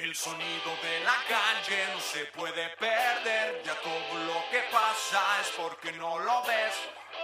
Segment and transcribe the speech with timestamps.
[0.00, 5.48] El sonido de la calle no se puede perder, ya todo lo que pasa es
[5.56, 6.74] porque no lo ves.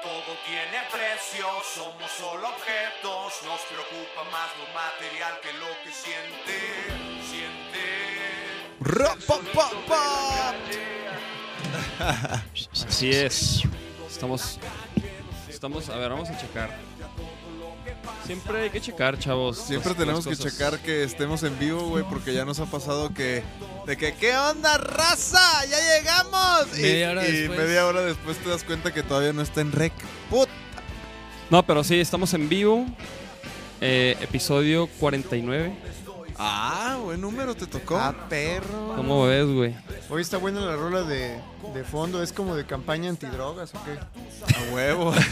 [0.02, 6.58] Todo tiene precio, somos solo objetos, nos preocupa más lo material que lo que siente,
[7.30, 7.84] siente.
[8.80, 10.54] Ra, pa, pa, pa.
[12.88, 13.62] Así es.
[14.10, 14.58] Estamos.
[15.48, 15.88] Estamos.
[15.90, 16.70] A ver, vamos a checar.
[18.26, 19.58] Siempre hay que checar, chavos.
[19.58, 22.66] Siempre las- tenemos las que checar que estemos en vivo, güey, porque ya nos ha
[22.66, 23.42] pasado que...
[23.86, 25.38] De que, ¿qué onda, raza?
[25.66, 26.78] ¡Ya llegamos!
[26.78, 27.58] Y- Media hora y, después.
[27.58, 29.92] media hora después te das cuenta que todavía no está en rec.
[30.30, 30.48] ¡Put!
[31.50, 32.86] No, pero sí, estamos en vivo.
[33.82, 35.72] Eh, episodio 49.
[36.36, 37.96] Ah, buen número te tocó.
[37.96, 38.94] Ah, perro.
[38.96, 39.74] ¿Cómo ves, güey?
[40.10, 41.38] Hoy está buena la rola de,
[41.72, 42.22] de fondo.
[42.22, 43.92] ¿Es como de campaña antidrogas o qué?
[44.54, 45.12] A huevo.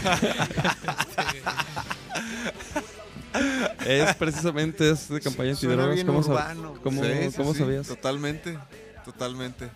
[3.85, 5.95] Es precisamente es de campaña antidrogas.
[5.95, 6.75] bien ¿Cómo, sab- urbano.
[6.83, 7.87] cómo- Sí, sí, cómo sí, sabías?
[7.87, 8.57] Totalmente,
[9.03, 9.69] totalmente.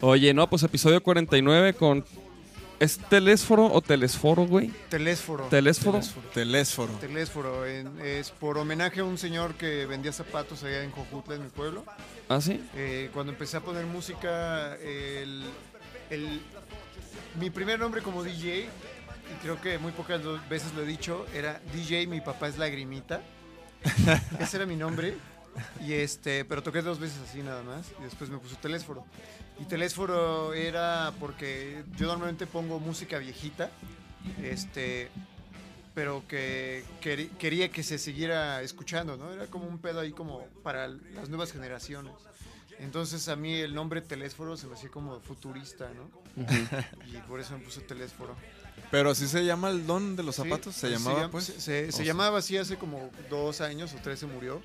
[0.00, 2.04] Oye, no, pues episodio 49 con.
[2.80, 4.68] ¿Es telésforo o telesforo, güey?
[4.88, 5.44] Telésforo.
[5.48, 6.00] ¿Telésforo?
[6.32, 6.92] Telésforo.
[7.00, 7.66] Telésforo.
[7.66, 11.48] en- es por homenaje a un señor que vendía zapatos allá en Jojutla, en mi
[11.48, 11.84] pueblo.
[12.28, 12.62] ¿Ah, sí?
[12.76, 15.42] Eh, cuando empecé a poner música, el,
[16.10, 16.40] el-
[17.40, 21.60] mi primer nombre como DJ, y creo que muy pocas veces lo he dicho, era
[21.74, 23.22] DJ, mi papá es Lagrimita.
[24.40, 25.16] Ese era mi nombre.
[25.84, 27.86] Y este, pero toqué dos veces así nada más.
[28.00, 29.04] Y después me puso Telésforo.
[29.60, 33.70] Y Telésforo era porque yo normalmente pongo música viejita.
[34.42, 35.08] Este.
[35.94, 39.32] Pero que quería que se siguiera escuchando, ¿no?
[39.32, 42.12] Era como un pedo ahí como para las nuevas generaciones.
[42.78, 46.08] Entonces a mí el nombre Telésforo se me hacía como futurista, ¿no?
[47.12, 48.36] Y por eso me puse Telésforo.
[48.92, 50.76] Pero así se llama el don de los Sí, zapatos.
[50.76, 51.44] Se llamaba, llama- pues.
[51.46, 54.62] Se, se- se O- llamaba así hace como dos años o tres se murió.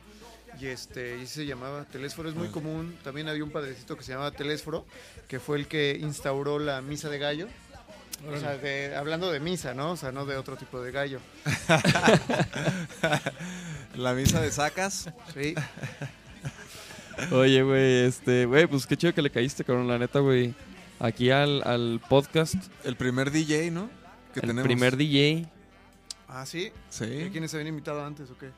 [0.59, 2.95] Y este, y se llamaba Telésforo, es muy común.
[3.03, 4.85] También había un padrecito que se llamaba Telésforo,
[5.27, 7.47] que fue el que instauró la misa de gallo.
[8.31, 9.91] O sea, de- hablando de misa, ¿no?
[9.91, 11.19] O sea, no de otro tipo de gallo.
[13.95, 15.09] La misa de sacas.
[15.33, 15.55] Sí.
[17.31, 20.53] Oye, güey, este, güey, pues qué chido que le caíste, cabrón, la neta, güey.
[20.99, 23.89] Aquí al, al podcast, El primer DJ, ¿no?
[24.33, 24.63] Que el tenemos.
[24.63, 25.47] primer DJ.
[26.27, 26.71] Ah, sí.
[26.71, 27.29] ¿Y Sí.
[27.31, 28.49] quiénes se habían invitado antes o qué?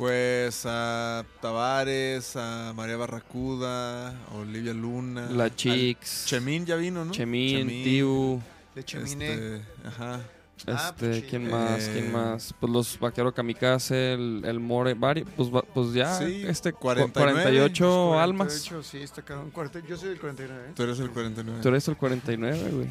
[0.00, 5.28] Pues a Tavares, a María Barracuda, a Olivia Luna.
[5.30, 6.24] La Chicks.
[6.24, 7.12] Chemín ya vino, ¿no?
[7.12, 8.40] Chemín, Tiu.
[8.74, 9.28] De Cheminé.
[9.34, 10.20] Este, ajá.
[10.66, 11.54] Ah, Este, pues, ¿quién chido.
[11.58, 11.82] más?
[11.86, 12.54] Eh, ¿Quién más?
[12.58, 17.12] Pues los Vaquero Kamikaze, el, el More, varios, pues, pues ya, Sí, este, cu- 49,
[17.42, 18.46] 48 Pues, almas.
[18.48, 19.50] 48, sí, está cabrón.
[19.50, 20.72] Cuarenta- Yo soy del 49, ¿eh?
[20.74, 21.60] Tú eres el 49.
[21.62, 22.88] Tú eres el 49, güey.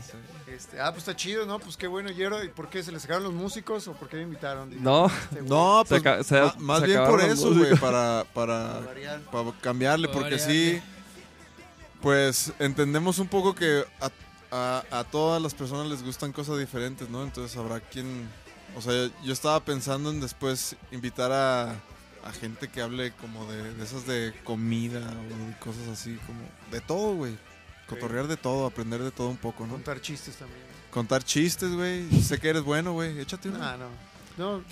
[0.60, 1.58] Este, ah, pues está chido, ¿no?
[1.58, 2.44] Pues qué bueno, Yero.
[2.44, 2.84] ¿Y por qué?
[2.84, 4.70] ¿Se les sacaron los músicos o por qué me invitaron?
[4.84, 9.22] No, este No, pues se- más bien por eso, güey, para, para, para variar.
[9.32, 10.80] para cambiarle, Para porque variarle.
[10.80, 10.82] sí,
[12.02, 14.12] pues entendemos un poco que a,
[14.52, 17.24] a- a todas las personas les gustan cosas diferentes, ¿no?
[17.24, 18.30] Entonces habrá quien,
[18.76, 23.74] o sea, yo estaba pensando en después invitar a, a gente que hable como de,
[23.76, 26.40] de esas de comida o de cosas así, como
[26.72, 27.38] de todo, güey.
[27.90, 29.74] Cotorrear de todo, aprender de todo un poco, ¿no?
[29.74, 30.60] Contar chistes también.
[30.92, 32.10] Contar chistes, güey.
[32.22, 33.20] Sé que eres bueno, güey.
[33.20, 33.58] Échate uno.
[33.58, 34.10] No, no.
[34.38, 34.64] No,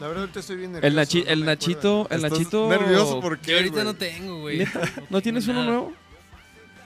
[0.00, 1.18] la verdad ahorita estoy bien el, nervioso.
[1.18, 2.68] Nachi- no el Nachito, el ¿Estás Nachito.
[2.68, 4.66] nervioso por qué, Yo ahorita no tengo, güey.
[5.08, 5.92] ¿No tienes uno nuevo?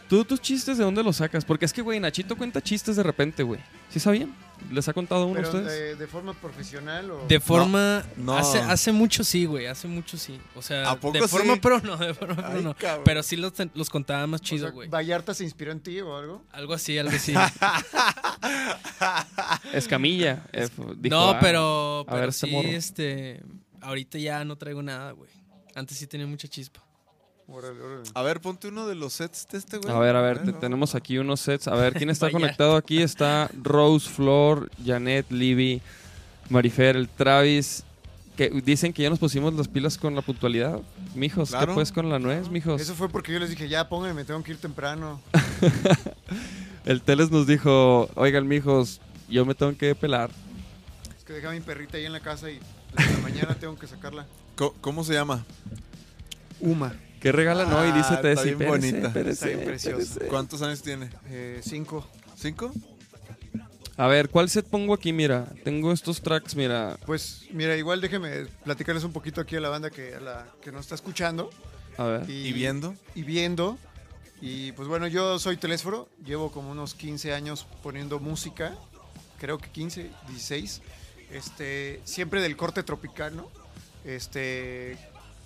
[0.08, 1.44] ¿Tú tus chistes de dónde los sacas?
[1.44, 3.60] Porque es que, güey, Nachito cuenta chistes de repente, güey.
[3.90, 4.34] ¿Sí sabían?
[4.70, 5.72] ¿Les ha contado uno a Pero ustedes?
[5.72, 7.26] de, de forma profesional o...
[7.26, 8.04] De forma.
[8.16, 8.36] no.
[8.36, 9.66] Hace, hace mucho sí, güey.
[9.66, 10.38] Hace mucho sí.
[10.54, 11.60] O sea, ¿A poco de forma sí?
[11.60, 12.74] pro no, de forma pro Ay, no.
[12.76, 13.02] cabrón.
[13.04, 14.88] Pero sí los, los contaba más o chido, sea, güey.
[14.88, 16.42] ¿Vallarta se inspiró en ti o algo?
[16.52, 17.34] Algo así, algo así.
[19.72, 20.44] Escamilla.
[20.52, 23.42] eh, dijo, no, ah, pero, a pero ver este sí, este.
[23.80, 25.30] Ahorita ya no traigo nada, güey.
[25.74, 26.80] Antes sí tenía mucha chispa.
[27.48, 28.02] Órale, órale.
[28.14, 29.94] A ver, ponte uno de los sets de este, güey.
[29.94, 31.68] A ver, a ver, te- tenemos aquí unos sets.
[31.68, 32.32] A ver, ¿quién está Vaya.
[32.38, 33.02] conectado aquí?
[33.02, 35.82] Está Rose, Flor, Janet, Libby,
[36.48, 37.84] Marifer, el Travis.
[38.36, 40.80] Que dicen que ya nos pusimos las pilas con la puntualidad.
[41.14, 41.74] Mijos, ¿qué Claro.
[41.74, 42.80] pues con la nuez, mijos?
[42.80, 45.20] Eso fue porque yo les dije, ya pónganme, me tengo que ir temprano.
[46.86, 50.30] El Teles nos dijo, oigan, mijos, yo me tengo que pelar.
[51.18, 52.58] Es que dejaba mi perrita ahí en la casa y
[52.96, 54.26] desde la mañana tengo que sacarla.
[54.56, 55.44] Co- ¿Cómo se llama?
[56.58, 56.94] Uma.
[57.22, 57.88] ¿Qué regalan hoy?
[57.92, 58.54] Ah, Dice está Tessy.
[58.54, 59.06] bien Espérese, bonita.
[59.08, 60.02] espérese, Está bien preciosa.
[60.02, 60.28] espérese.
[60.28, 61.10] ¿Cuántos años tiene?
[61.30, 62.06] Eh, cinco.
[62.36, 62.72] ¿Cinco?
[63.96, 65.12] A ver, ¿cuál set pongo aquí?
[65.12, 66.96] Mira, tengo estos tracks, mira.
[67.06, 70.72] Pues mira, igual déjenme platicarles un poquito aquí a la banda que, a la, que
[70.72, 71.50] nos está escuchando.
[71.98, 72.28] A ver.
[72.30, 72.94] ¿Y viendo?
[73.14, 73.78] Y viendo.
[74.40, 78.74] Y pues bueno, yo soy Telésforo, llevo como unos 15 años poniendo música,
[79.38, 80.82] creo que 15, 16,
[81.30, 83.48] este, siempre del corte tropical, ¿no?
[84.04, 84.98] Este,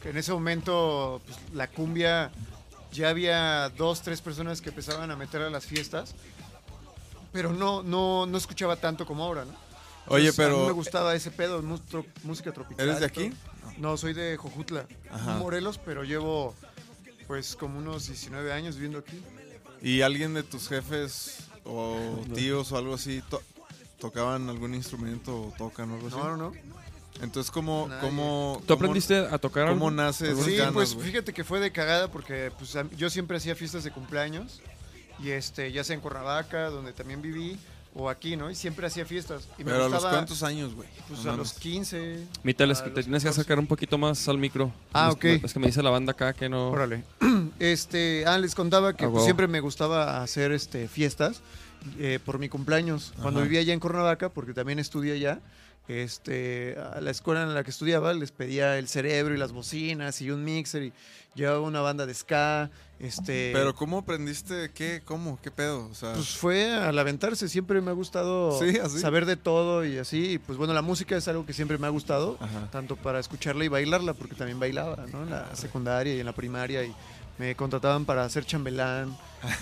[0.09, 2.31] en ese momento pues, la cumbia
[2.93, 6.15] ya había dos, tres personas que empezaban a meter a las fiestas,
[7.33, 9.53] pero no, no, no escuchaba tanto como ahora, ¿no?
[10.09, 11.63] Oye, Entonces, a mí pero me gustaba ese pedo,
[12.23, 12.87] música tropical.
[12.87, 13.33] ¿eres de aquí?
[13.79, 15.35] No, soy de Jojutla, Ajá.
[15.35, 16.55] Morelos, pero llevo
[17.27, 19.21] pues como unos 19 años viviendo aquí.
[19.83, 23.43] ¿Y alguien de tus jefes o tíos o algo así to-
[23.99, 26.17] tocaban algún instrumento o tocan o algo así?
[26.17, 26.53] No, no, no.
[27.23, 28.01] Entonces, ¿cómo, Nadie.
[28.01, 29.91] cómo, ¿Tú cómo- aprendiste a tocar ¿Cómo algo?
[30.03, 31.07] nace Sí, ganas, pues güey?
[31.09, 34.61] fíjate que fue de cagada porque pues, yo siempre hacía fiestas de cumpleaños
[35.23, 37.59] y este ya sea en Cuernavaca, donde también viví,
[37.99, 38.51] o aquí, ¿no?
[38.51, 39.49] Y siempre hacía fiestas.
[39.57, 40.87] Y me Pero a los gustaba, cuántos años, güey.
[41.09, 41.61] Pues No a los mames.
[41.63, 42.19] 15.
[42.43, 43.41] Mitad, es a que te tienes que 14.
[43.41, 44.71] acercar un poquito más al micro.
[44.93, 45.25] Ah, ok.
[45.25, 46.69] Es que me dice la banda acá que no...
[46.71, 47.03] Órale.
[47.59, 51.41] Este, ah, les contaba que Ah, pues, siempre me gustaba hacer este fiestas
[51.99, 53.15] eh, por mi cumpleaños.
[53.23, 53.45] Cuando Ajá.
[53.49, 55.41] vivía allá en Cuernavaca, porque también estudié allá,
[55.89, 60.21] este, a la escuela en la que estudiaba les pedía el cerebro y las bocinas
[60.21, 60.93] y un mixer y
[61.35, 62.71] llevaba una banda de ska.
[62.99, 64.71] Este, Pero ¿cómo aprendiste?
[64.75, 65.03] ¿Qué?
[65.05, 65.39] ¿Cómo?
[65.43, 65.87] ¿Qué pedo?
[65.91, 69.99] O sea, Pues fue al aventarse, siempre me ha gustado Sí, saber de todo y
[69.99, 70.33] así.
[70.33, 72.71] Y pues bueno, la música es algo que siempre me ha gustado, Ajá.
[72.71, 75.25] tanto para escucharla y bailarla, porque también bailaba, ¿no?
[75.25, 76.95] En la secundaria y en la primaria y
[77.39, 79.15] me contrataban para hacer chambelán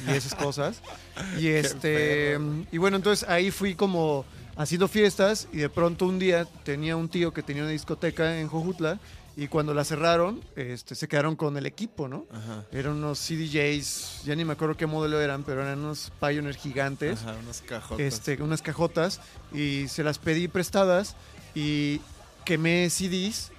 [0.06, 0.80] y esas cosas.
[1.38, 2.38] Y este
[2.70, 4.24] y bueno, entonces ahí fui como
[4.56, 8.48] haciendo fiestas y de pronto un día tenía un tío que tenía una discoteca en
[8.48, 8.98] Jojutla
[9.36, 12.26] y cuando la cerraron, este se quedaron con el equipo, ¿no?
[12.30, 12.64] Ajá.
[12.70, 17.20] Eran unos CDJs, ya ni me acuerdo qué modelo eran, pero eran unos Pioneer gigantes,
[17.22, 18.00] Ajá, unas cajotas.
[18.00, 19.20] este, unas cajotas,
[19.52, 21.16] y se las pedí prestadas
[21.54, 22.00] y
[22.44, 23.50] quemé CDs.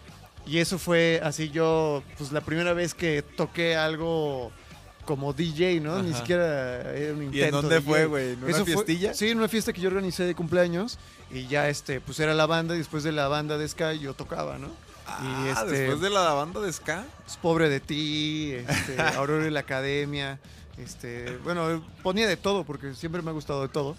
[0.47, 4.51] Y eso fue así yo, pues la primera vez que toqué algo
[5.05, 6.01] como DJ, ¿no?
[6.03, 6.19] Ni Ajá.
[6.19, 7.37] siquiera era un intento.
[7.37, 7.81] ¿Y en dónde DJ.
[7.87, 8.31] fue, güey?
[8.33, 9.13] ¿En una Eso fue- fiestilla?
[9.13, 10.97] sí, en una fiesta que yo organicé de cumpleaños
[11.31, 14.13] y ya este, pues era la banda y después de la banda de Sky yo
[14.13, 14.69] tocaba, ¿no?
[15.07, 17.05] Ah, este- después de la banda de ska.
[17.23, 20.39] pues, Pobre de ti, este, Aurora y la Academia,
[20.77, 23.95] este, bueno, ponía de todo porque siempre me ha gustado de todo.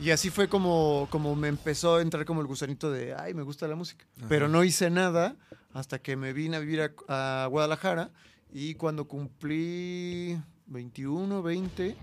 [0.00, 3.42] Y así fue como, como me empezó a entrar como el gusanito de, ay, me
[3.42, 4.04] gusta la música.
[4.18, 4.26] Ajá.
[4.28, 5.36] Pero no hice nada
[5.74, 8.10] hasta que me vine a vivir a, a Guadalajara
[8.52, 11.96] y cuando cumplí 21, 20,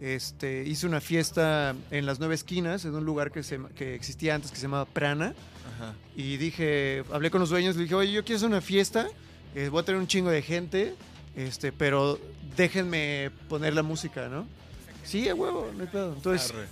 [0.00, 4.34] este, hice una fiesta en las nueve esquinas, en un lugar que, se, que existía
[4.34, 5.34] antes que se llamaba Prana.
[5.76, 5.94] Ajá.
[6.16, 9.06] Y dije, hablé con los dueños, le dije, oye, yo quiero hacer una fiesta,
[9.54, 10.94] eh, voy a tener un chingo de gente,
[11.34, 12.18] este, pero
[12.56, 14.46] déjenme poner la música, ¿no?
[15.04, 16.14] Sí, a huevo, no hay pedo.
[16.14, 16.66] Entonces, Arre.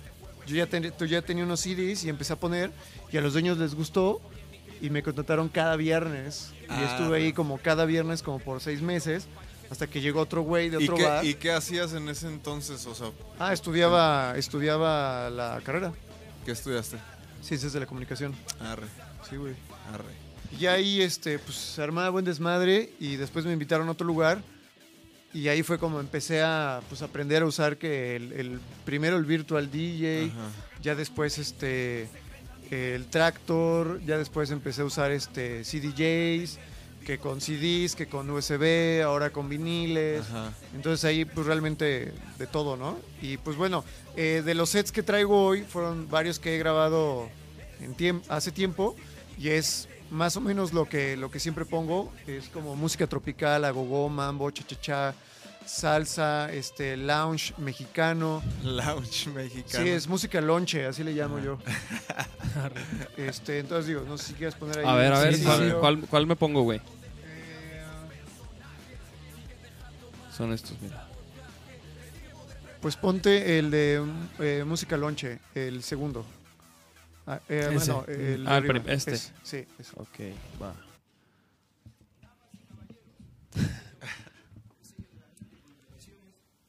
[0.47, 2.71] yo ya, ten- yo ya tenía unos CDs y empecé a poner,
[3.11, 4.21] y a los dueños les gustó,
[4.81, 6.51] y me contrataron cada viernes.
[6.63, 9.27] Y Ah, estuve ahí como cada viernes, como por seis meses,
[9.69, 11.25] hasta que llegó otro güey de ¿Y otro qué, bar.
[11.25, 12.85] ¿Y qué hacías en ese entonces?
[12.85, 13.07] O sea,
[13.39, 15.93] Ah, estudiaba, estudiaba la carrera,
[16.45, 16.97] ¿qué estudiaste?
[17.41, 18.33] ciencias de la comunicación.
[18.59, 18.87] Arre,
[19.29, 19.53] Sí, güey.
[19.93, 20.13] arre.
[20.59, 24.41] Y ahí, este, pues, se armaba buen desmadre y después me invitaron a otro lugar
[25.33, 29.25] y ahí fue como empecé a, pues, aprender a usar que el, el- primero el
[29.25, 30.49] virtual DJ, Ajá.
[30.81, 32.07] ya después, este,
[32.71, 36.59] el tractor, ya después empecé a usar, este, CDJs,
[37.05, 40.21] que con CDs, que con USB, ahora con viniles.
[40.27, 40.51] Ajá.
[40.73, 42.97] Entonces ahí pues realmente de todo, ¿no?
[43.21, 43.83] Y pues bueno,
[44.15, 47.29] eh, de los sets que traigo hoy fueron varios que he grabado
[47.79, 48.95] en tiemp- hace tiempo
[49.37, 53.65] y es más o menos lo que, lo que siempre pongo, es como música tropical,
[53.65, 55.13] agogó, mambo, cha-cha-cha,
[55.65, 58.43] salsa, este, lounge mexicano.
[58.63, 59.83] Lounge mexicano.
[59.83, 61.57] Sí, es música lonche, así le llamo yo.
[63.17, 64.85] Este, entonces digo, no sé si quieres poner ahí.
[64.85, 65.37] A ver, a ver.
[65.41, 66.79] ¿cuál, cuál, cuál me pongo, güey?
[66.79, 67.83] Eh,
[70.35, 71.05] Son estos, mira.
[72.81, 74.01] Pues ponte el de
[74.39, 76.25] eh, música lonche, el segundo.
[77.27, 79.17] Ah, eh, bueno, el, de Ah, el este.
[79.17, 79.91] Sí, ese.
[79.95, 80.19] Ok,
[80.61, 80.73] va.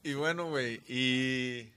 [0.07, 1.69] Y bueno, güey, y...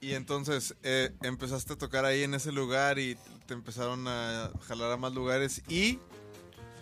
[0.00, 3.16] Y entonces eh, empezaste a tocar ahí en ese lugar y
[3.46, 5.98] te empezaron a jalar a más lugares y...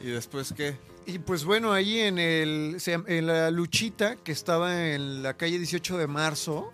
[0.01, 0.77] ¿Y después qué?
[1.07, 5.97] Y pues bueno, ahí en el en la Luchita, que estaba en la calle 18
[5.97, 6.71] de marzo,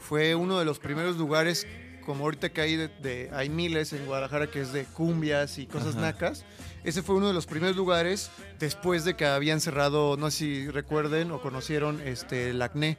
[0.00, 1.66] fue uno de los primeros lugares,
[2.04, 5.66] como ahorita que hay, de, de- hay miles en Guadalajara, que es de cumbias y
[5.66, 6.00] cosas Ajá.
[6.00, 6.44] nacas.
[6.84, 10.68] Ese fue uno de los primeros lugares después de que habían cerrado, no sé si
[10.68, 12.98] recuerden o conocieron, este, el Acné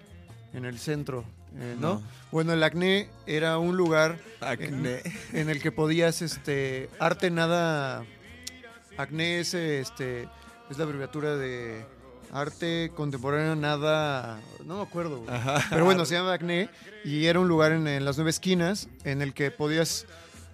[0.54, 1.26] en el centro,
[1.58, 1.96] eh, ¿no?
[1.96, 2.04] No.
[2.32, 5.02] Bueno, el Acné era un lugar Acné.
[5.34, 8.06] en el que podías, este, arte nada,
[8.98, 10.30] acné es, este,
[10.70, 11.86] es la abreviatura de
[12.32, 15.24] arte contemporáneo nada, no me acuerdo.
[15.28, 15.62] Ajá.
[15.70, 16.70] pero bueno, se llama acné
[17.04, 20.06] y era un lugar en, en las nueve esquinas en el que podías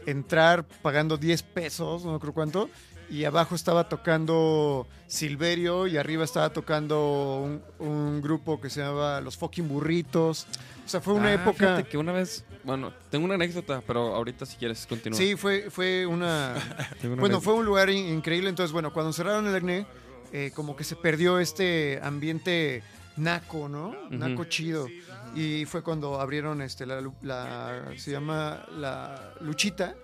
[0.05, 2.69] entrar pagando 10 pesos, no creo cuánto,
[3.09, 9.21] y abajo estaba tocando Silverio y arriba estaba tocando un, un grupo que se llamaba
[9.21, 10.45] Los Fucking Burritos.
[10.85, 11.53] O sea, fue una Ah, época...
[11.57, 15.17] fíjate que una vez, bueno, tengo una anécdota, pero ahorita si quieres continúa.
[15.17, 16.53] Sí, fue, fue una...
[17.01, 17.41] Bueno, anécdota.
[17.41, 18.49] fue un lugar in- increíble.
[18.49, 19.85] Entonces, bueno, cuando cerraron el acné,
[20.31, 22.83] eh, como que se perdió este ambiente
[23.17, 23.95] naco, ¿no?
[24.09, 24.87] Naco chido.
[25.35, 29.95] Y fue cuando abrieron este, la, la- se llama la Luchita.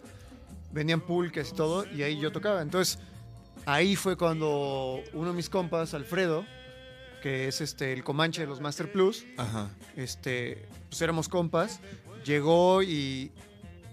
[0.75, 2.62] Venían pulques y todo, y ahí yo tocaba.
[2.62, 3.00] Entonces,
[3.65, 6.46] ahí fue cuando uno de mis compas, Alfredo,
[7.24, 9.70] que es este el Comanche de los Master Plus, Ajá.
[9.96, 11.79] este, pues éramos compas,
[12.25, 13.32] llegó y,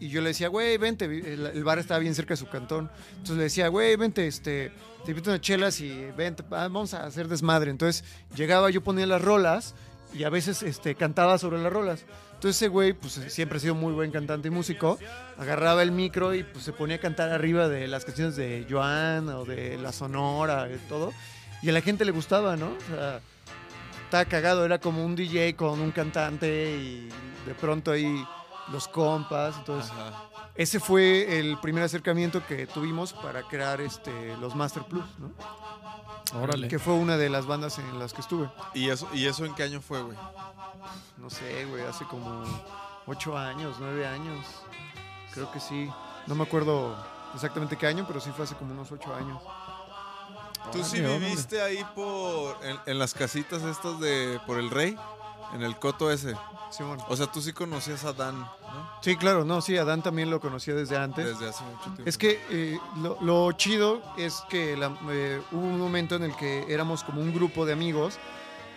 [0.00, 2.90] y yo le decía, güey, vente, el, el bar estaba bien cerca de su cantón.
[3.12, 4.72] Entonces le decía, güey, vente, este,
[5.04, 7.70] te invito unas chelas y vente, vamos a hacer desmadre.
[7.70, 8.02] Entonces
[8.34, 9.76] llegaba, yo ponía las rolas
[10.12, 12.04] y a veces este, cantaba sobre las rolas.
[12.42, 14.98] Entonces ese güey, pues siempre ha sido muy buen cantante y músico,
[15.38, 19.28] agarraba el micro y pues se ponía a cantar arriba de las canciones de Joan
[19.28, 21.12] o de La Sonora y todo.
[21.62, 22.70] Y a la gente le gustaba, ¿no?
[22.70, 23.20] O sea,
[24.06, 27.08] estaba cagado, era como un DJ con un cantante y
[27.46, 28.24] de pronto ahí
[28.70, 29.56] los compas.
[29.58, 30.24] Entonces, Ajá.
[30.54, 35.32] ese fue el primer acercamiento que tuvimos para crear este, los Master Plus, ¿no?
[36.40, 36.68] Órale.
[36.68, 38.50] Que fue una de las bandas en las que estuve.
[38.74, 40.16] ¿Y eso, ¿Y eso en qué año fue, güey?
[41.18, 42.42] No sé, güey, hace como
[43.06, 44.46] ocho años, nueve años.
[45.32, 45.90] Creo que sí.
[46.26, 46.96] No me acuerdo
[47.34, 49.42] exactamente qué año, pero sí fue hace como unos ocho años.
[50.70, 54.96] ¿Tú sí viviste ahí por en, en las casitas estas de por el Rey?
[55.54, 56.34] En el coto ese.
[56.70, 56.98] Simón.
[57.08, 58.48] O sea, tú sí conocías a Dan, ¿no?
[59.02, 61.26] Sí, claro, no, sí, Adán también lo conocía desde antes.
[61.26, 62.02] Desde hace mucho tiempo.
[62.06, 66.34] Es que eh, lo, lo chido es que la- eh, hubo un momento en el
[66.36, 68.18] que éramos como un grupo de amigos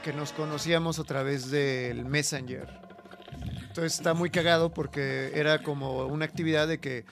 [0.03, 2.67] que nos conocíamos a través del Messenger.
[3.67, 7.05] Entonces está muy cagado porque era como una actividad de que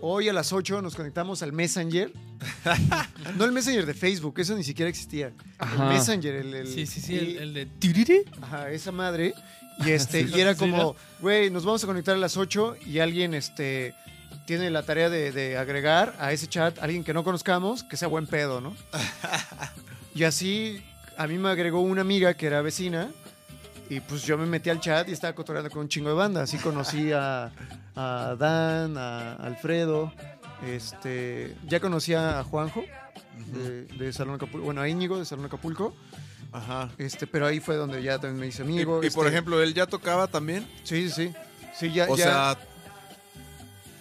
[0.00, 2.12] hoy a las 8 nos conectamos al Messenger.
[3.36, 5.32] no el Messenger de Facebook, eso ni siquiera existía.
[5.58, 5.88] Ajá.
[5.88, 6.54] El Messenger, el...
[6.54, 8.22] el- Sí, sí, sí, y- el, el de tiriri.
[8.40, 9.34] Ajá, esa madre.
[9.84, 12.76] Y este, Sí, y era sí, como, güey, nos vamos a conectar a las 8
[12.86, 13.94] y alguien este
[14.46, 17.96] tiene la tarea de, de agregar a ese chat a alguien que no conozcamos, que
[17.96, 18.74] sea buen pedo, ¿no?
[20.14, 20.82] y así
[21.16, 23.10] a mí me agregó una amiga que era vecina
[23.90, 26.42] y pues yo me metí al chat y estaba cotorreando con un chingo de banda.
[26.42, 27.50] Así conocí a,
[27.96, 30.12] a Dan, a Alfredo,
[30.64, 32.84] este, ya conocía a Juanjo
[33.52, 35.92] de, de Salón Acapulco, bueno, a Íñigo de Salón Acapulco.
[36.52, 36.88] Ajá.
[36.98, 39.02] Este, pero ahí fue donde ya también me hice amigo.
[39.02, 40.66] y por este, ejemplo, él ya tocaba también.
[40.84, 41.34] Sí, sí, sí.
[41.76, 42.58] Sí, ya, O ya- sea,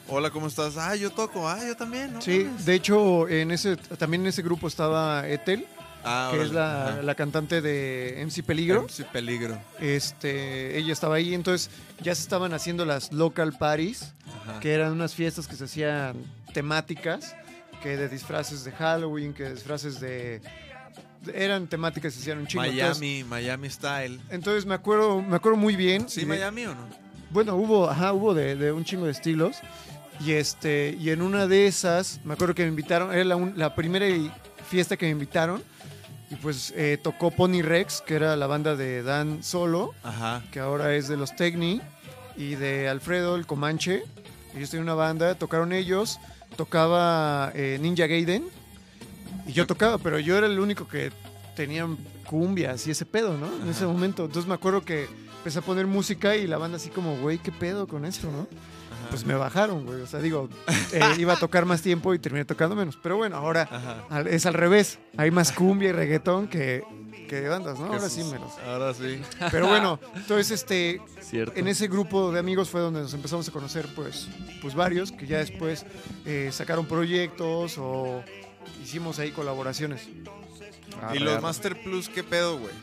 [0.08, 0.78] hola, ¿cómo estás?
[0.78, 1.48] Ah, yo toco.
[1.50, 2.14] Ah, yo también.
[2.14, 2.22] ¿no?
[2.22, 2.66] sí, mames.
[2.66, 5.66] de hecho, en ese, también en ese grupo estaba Ethel,
[6.04, 6.50] Ah, que órale.
[6.50, 8.88] es la, la cantante de MC Peligro.
[8.90, 9.60] Sí, peligro.
[9.80, 11.70] Este, ella estaba ahí, entonces
[12.02, 14.14] ya se estaban haciendo las local parties,
[14.44, 14.60] Ajá.
[14.60, 16.16] que eran unas fiestas que se hacían
[16.54, 17.36] temáticas,
[17.84, 20.42] que de disfraces de Halloween, que de disfraces de...
[21.34, 22.64] Eran temáticas que se hacían un chingo.
[22.64, 24.22] Entonces, Miami, Miami style.
[24.30, 26.08] entonces me acuerdo, me acuerdo muy bien.
[26.08, 26.88] Sí, de- Miami o no?
[27.32, 29.58] Bueno, hubo, ajá, hubo de, de un chingo de estilos.
[30.26, 33.54] Y este, y en una de esas, me acuerdo que me invitaron, era la, un-
[33.58, 34.06] la primera
[34.70, 35.62] fiesta que me invitaron.
[36.32, 40.44] Y pues eh, tocó Pony Rex, que era la banda de Dan Solo, Ajá.
[40.52, 41.82] que ahora es de los Techni,
[42.38, 44.04] y de Alfredo, el Comanche.
[44.56, 46.20] Ellos tenían una banda, tocaron ellos,
[46.56, 48.48] tocaba eh, Ninja Gaiden.
[49.48, 51.12] Y yo tocaba, pero yo era el único que
[51.56, 51.88] tenía
[52.26, 53.48] cumbias y ese pedo, ¿no?
[53.64, 54.26] En ese momento.
[54.26, 55.08] Entonces me acuerdo que
[55.38, 58.48] empecé a poner música y la banda así como, güey, ¿qué pedo con esto, no?
[59.10, 60.02] Pues me bajaron, güey.
[60.02, 60.50] O sea, digo,
[60.94, 62.98] eh, iba a tocar más tiempo y terminé tocando menos.
[63.02, 64.06] Pero bueno, ahora Ajá.
[64.10, 65.00] al- es al revés.
[65.18, 66.84] Hay más cumbia y reggaetón que,
[67.28, 67.90] que bandas, ¿no?
[67.90, 68.52] Que Ahora sí menos.
[68.66, 69.22] Ahora sí.
[69.52, 71.60] Pero bueno, entonces este, Cierto.
[71.60, 74.28] en ese grupo de amigos fue donde nos empezamos a conocer, pues,
[74.62, 75.86] pues varios, que ya después
[76.26, 78.24] eh, sacaron proyectos o
[78.84, 80.08] hicimos ahí colaboraciones.
[81.02, 81.42] Ah, ¿Y los.
[81.42, 82.74] Master Plus qué pedo, güey?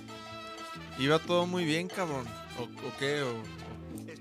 [0.98, 2.24] Iba todo muy bien, cabrón.
[2.58, 3.22] ¿O, o qué?
[3.22, 3.34] ¿O,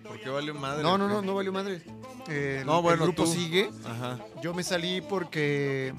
[0.06, 0.84] o- ¿Por qué valió madre?
[0.84, 1.82] No, no, no, no valió madre.
[2.28, 3.34] Eh, el- No, bueno, el grupo tú.
[3.34, 3.70] sigue.
[3.86, 4.20] Ajá.
[4.42, 5.94] Yo me salí porque,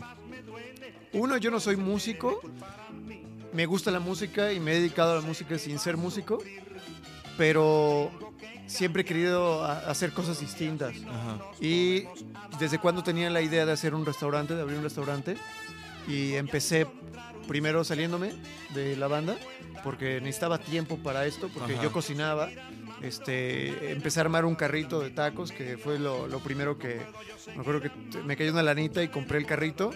[1.13, 2.41] uno, yo no soy músico.
[3.53, 6.39] Me gusta la música y me he dedicado a la música sin ser músico.
[7.37, 8.11] Pero
[8.67, 10.95] siempre he querido hacer cosas distintas.
[11.09, 11.39] Ajá.
[11.61, 12.05] Y
[12.59, 15.37] desde cuando tenía la idea de hacer un restaurante, de abrir un restaurante.
[16.09, 16.87] Y empecé
[17.49, 18.33] primero saliéndome
[18.75, 19.37] de la banda,
[19.85, 21.83] porque necesitaba tiempo para esto, porque Ajá.
[21.83, 22.49] yo cocinaba.
[23.03, 27.01] Este, empecé a armar un carrito de tacos, que fue lo, lo primero que
[27.55, 27.91] me acuerdo que
[28.25, 29.91] me cayó una lanita y compré el carrito.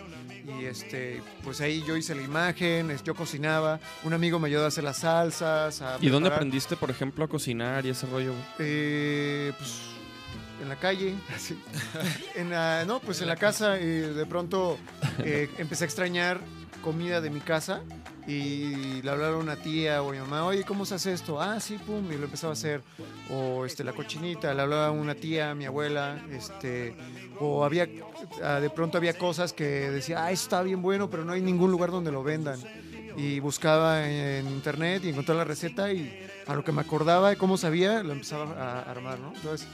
[0.61, 3.79] Y este, pues ahí yo hice la imagen, yo cocinaba.
[4.05, 5.81] Un amigo me ayudó a hacer las salsas.
[5.83, 8.33] a ¿Y dónde aprendiste, por ejemplo, a cocinar y ese rollo?
[8.59, 9.81] Eh, pues
[10.63, 11.15] en la calle.
[11.35, 11.59] así.
[12.35, 14.79] En la- no, pues en la casa eh, de pronto
[15.25, 16.41] eh, empecé a extrañar
[16.81, 17.83] comida de mi casa
[18.27, 21.41] y le hablaron a una tía o a mi mamá, oye, ¿cómo se hace esto?
[21.41, 22.83] Ah, sí, pum, y lo empezaba a hacer.
[23.31, 26.95] O este, la cochinita, le hablaba a una tía, a mi abuela, este,
[27.41, 27.89] o había,
[28.43, 31.71] ah, de pronto había cosas que decía, ah, está bien bueno, pero no hay ningún
[31.71, 32.61] lugar donde lo vendan.
[33.17, 37.37] Y buscaba en internet y encontré la receta y a lo que me acordaba de
[37.37, 39.33] cómo sabía, lo empezaba a armar, ¿no?
[39.35, 39.67] Entonces,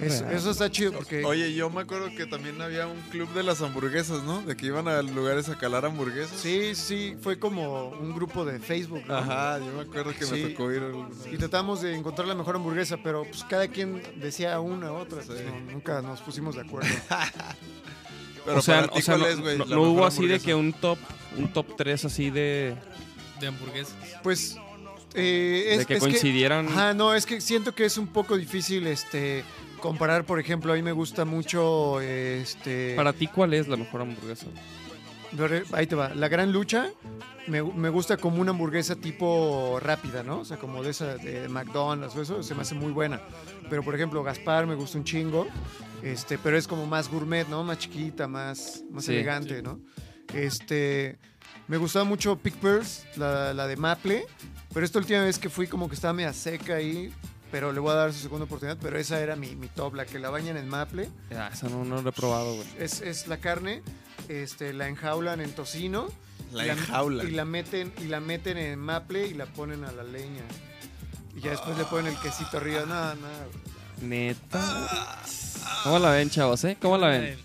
[0.00, 1.24] eso, eso está chido porque...
[1.24, 4.42] Oye, yo me acuerdo que también había un club de las hamburguesas, ¿no?
[4.42, 6.38] De que iban a lugares a calar hamburguesas.
[6.40, 9.16] Sí, sí, fue como un grupo de Facebook, ¿no?
[9.16, 10.32] Ajá, yo me acuerdo que Sí.
[10.34, 10.82] me tocó ir.
[11.30, 15.20] Y tratamos de encontrar la mejor hamburguesa, pero pues cada quien decía una u otra.
[15.22, 15.44] pues, Sí.
[15.46, 16.88] no, nunca nos pusimos de acuerdo.
[18.44, 20.52] Pero o sea, para ti, o sea, ¿cuál no, es, no- hubo así de que
[20.54, 20.98] un top,
[21.38, 22.74] un top 3 así de,
[23.40, 23.94] De hamburguesas.
[24.22, 24.56] Pues
[25.14, 26.66] eh, es, de que es coincidieran.
[26.66, 29.44] ajá, no, es que siento que es un poco difícil este
[29.82, 34.00] comparar, por ejemplo, a mí me gusta mucho este Para ti, ¿cuál es la mejor
[34.02, 34.46] hamburguesa?
[35.36, 36.14] Pero, Ahí te va.
[36.14, 36.90] La gran lucha
[37.48, 40.40] me, me gusta como una hamburguesa tipo rápida, ¿no?
[40.40, 43.20] O sea, como de esa de McDonald's o eso, se me hace muy buena.
[43.68, 45.46] Pero, por ejemplo, Gaspar me gusta un chingo,
[46.02, 47.64] este, pero es como más gourmet, ¿no?
[47.64, 49.80] Más chiquita, más, más Sí, elegante, ¿no?
[50.32, 51.18] Este,
[51.66, 54.24] me gustaba mucho Pearls, la, la de Maple,
[54.72, 57.12] pero esta última vez que fui como que estaba media seca ahí,
[57.52, 60.06] pero le voy a dar su segunda oportunidad, pero esa era mi, mi top, la
[60.06, 61.10] que la bañan en Maple.
[61.36, 62.66] Ah, esa no, no la he probado, güey.
[62.78, 63.82] Es, es la carne,
[64.28, 66.08] este, la enjaulan en tocino.
[66.50, 67.24] La y enjaula.
[67.24, 70.42] Y la meten, y la meten en maple y la ponen a la leña.
[71.36, 72.84] Y ya después le ponen el quesito arriba.
[72.86, 73.46] Nada, nada.
[74.00, 75.22] Neta.
[75.84, 76.76] ¿Cómo la ven, chavos, eh?
[76.80, 77.38] ¿Cómo la ven?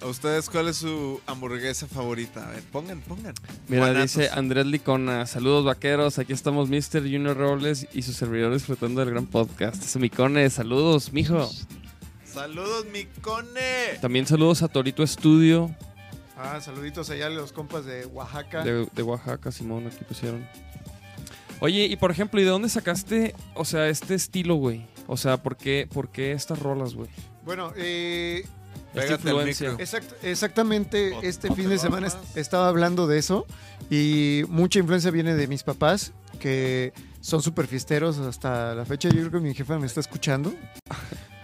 [0.00, 2.46] ¿A ustedes cuál es su hamburguesa favorita?
[2.46, 3.34] A ver, pongan, pongan.
[3.66, 7.00] Mira, dice Andrés Licona, saludos vaqueros, aquí estamos Mr.
[7.00, 9.82] Junior Robles y sus servidores disfrutando del gran podcast.
[9.82, 11.50] Es Micone, saludos, mijo.
[12.24, 13.98] Saludos, mi cone.
[14.02, 15.74] También saludos a Torito Estudio
[16.36, 18.62] Ah, saluditos allá a los compas de Oaxaca.
[18.62, 20.46] de, de Oaxaca, Simón, aquí pusieron.
[21.60, 24.84] Oye, y por ejemplo, ¿y de dónde sacaste, o sea, este estilo, güey?
[25.06, 27.08] O sea, ¿por qué, por qué estas rolas, güey?
[27.46, 28.44] Bueno, eh,
[29.02, 29.70] Pégate al influencia.
[29.70, 29.84] micro.
[29.84, 33.46] exact- exactamente O- este o fin de semana estaba hablando de eso.
[33.90, 39.08] Y mucha influencia viene de mis papás, que son súper fiesteros hasta la fecha.
[39.08, 40.52] Yo creo que mi jefa me está escuchando.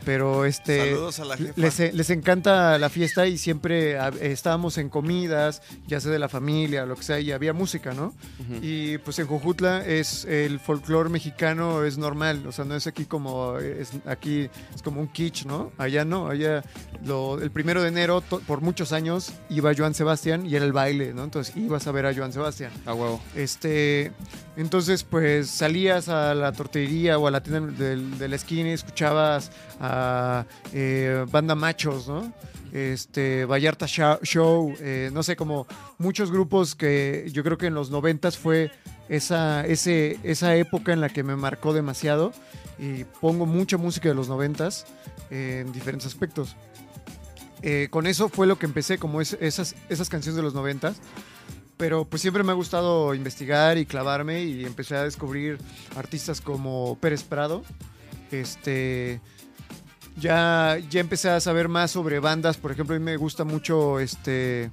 [0.05, 0.91] Pero este.
[0.91, 1.53] Saludos a la jefa.
[1.57, 6.29] Les, les encanta la fiesta y siempre ah, estábamos en comidas, ya sea de la
[6.29, 8.15] familia, lo que sea, y había música, ¿no?
[8.61, 13.05] Y pues en Jojutla es el folclore mexicano es normal, o sea, no es aquí
[13.05, 15.73] como es aquí es como un kitsch, ¿no?
[15.79, 16.62] Allá no, allá
[17.05, 20.73] lo- el primero de enero to- por muchos años iba Joan Sebastián y era el
[20.73, 21.25] baile, ¿no?
[21.25, 22.73] Entonces ibas a ver a Joan Sebastián.
[22.87, 23.21] A huevo.
[23.37, 24.12] Este,
[24.57, 28.73] entonces, pues salías a la tortillería o a la tienda del- de la esquina y
[28.73, 29.91] escuchabas a
[30.72, 32.33] eh, banda machos, ¿no?
[32.72, 35.66] Este, Vallarta Show, eh, no sé, como
[35.98, 38.70] muchos grupos que yo creo que en los noventas fue
[39.11, 42.33] esa, esa época en la que me marcó demasiado
[42.78, 44.87] y pongo mucha música de los noventas
[45.31, 46.57] en diferentes aspectos.
[47.61, 50.96] Eh, con eso fue lo que empecé, como es- esas, esas canciones de los noventas
[51.78, 55.59] pero pues siempre me ha gustado investigar y clavarme y empecé a descubrir
[55.96, 57.64] artistas como Pérez Prado.
[58.31, 59.20] Este
[60.16, 64.01] ya, ya empecé a saber más sobre bandas, por ejemplo, a mí me gusta mucho
[64.01, 64.70] este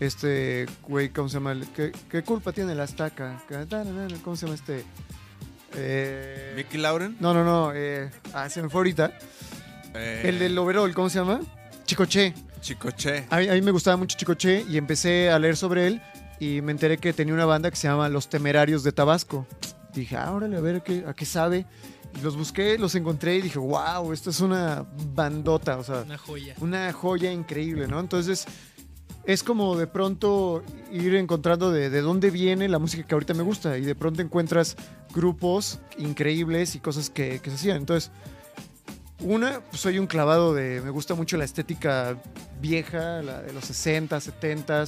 [0.00, 1.56] este güey, ¿cómo se llama?
[1.74, 3.42] ¿Qué, qué culpa tiene la estaca?
[4.22, 4.84] ¿Cómo se llama este?
[5.74, 7.16] Eh, Mickey Lauren.
[7.20, 9.12] no, no, no, eh, ah, se me fue ahorita.
[9.94, 11.40] Eh, El del overall, ¿cómo se llama?
[11.84, 12.34] Chicoche.
[12.60, 13.26] Chicoche.
[13.30, 16.02] A mí, a mí me gustaba mucho Chicoche y empecé a leer sobre él
[16.40, 19.46] y me enteré que tenía una banda que se llama Los Temerarios de Tabasco.
[19.92, 21.66] Dije, ah, órale, a ver a qué, a qué sabe.
[22.16, 26.18] Y los busqué, los encontré y dije, wow, esto es una bandota, o sea, Una
[26.18, 26.54] joya.
[26.60, 28.00] una joya increíble, ¿no?
[28.00, 28.46] Entonces,
[29.24, 33.42] es como de pronto ir encontrando de, de dónde viene la música que ahorita me
[33.42, 34.74] gusta y de pronto encuentras
[35.14, 37.76] grupos increíbles y cosas que, que se hacían.
[37.76, 38.10] Entonces,
[39.20, 42.16] una, pues soy un clavado de, me gusta mucho la estética
[42.60, 44.84] vieja, la de los 60, 70,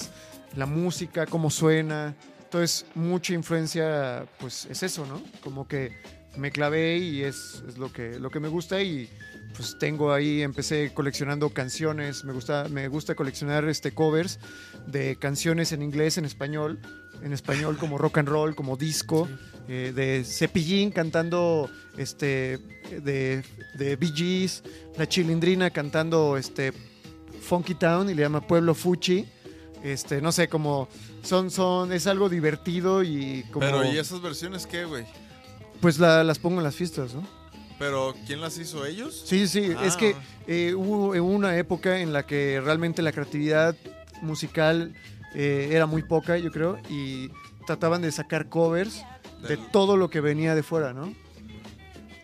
[0.56, 2.14] la música, cómo suena.
[2.44, 5.20] Entonces, mucha influencia, pues es eso, ¿no?
[5.42, 5.92] Como que
[6.37, 9.09] me clavé y es, es lo, que, lo que me gusta y
[9.57, 14.38] pues tengo ahí, empecé coleccionando canciones, me gusta, me gusta coleccionar este covers
[14.87, 16.79] de canciones en inglés, en español,
[17.23, 19.29] en español como rock and roll, como disco,
[19.69, 22.59] eh, de Cepillín cantando este
[23.03, 23.43] de,
[23.75, 24.62] de Bee Gees,
[24.97, 26.73] la Chilindrina cantando este
[27.40, 29.27] Funky Town y le llama Pueblo Fuchi.
[29.83, 30.88] Este, no sé, como
[31.23, 35.07] son, son, es algo divertido y como Pero, ¿y esas versiones qué, güey?
[35.81, 37.23] Pues la- las pongo en las fiestas, ¿no?
[37.79, 38.85] Pero, ¿quién las hizo?
[38.85, 39.23] ¿Ellos?
[39.25, 39.85] Sí, sí, Ah.
[39.87, 40.14] es que
[40.47, 43.75] eh, hubo hubo una época en la que realmente la creatividad
[44.23, 44.93] musical
[45.35, 47.31] eh, era muy poca, yo creo, y
[47.66, 49.03] trataban de sacar covers
[49.49, 51.14] de todo lo que venía de fuera, ¿no?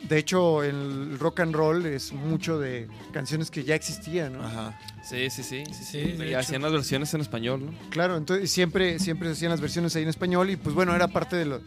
[0.09, 4.45] De hecho, el rock and roll es mucho de canciones que ya existían, ¿no?
[4.45, 4.79] Ajá.
[5.03, 5.65] Sí, sí, sí.
[5.73, 6.39] Sí, sí, Y hecho.
[6.39, 7.73] hacían las versiones en español, ¿no?
[7.91, 11.09] Claro, entonces siempre, siempre se hacían las versiones ahí en español y pues bueno, era
[11.09, 11.61] parte de lo...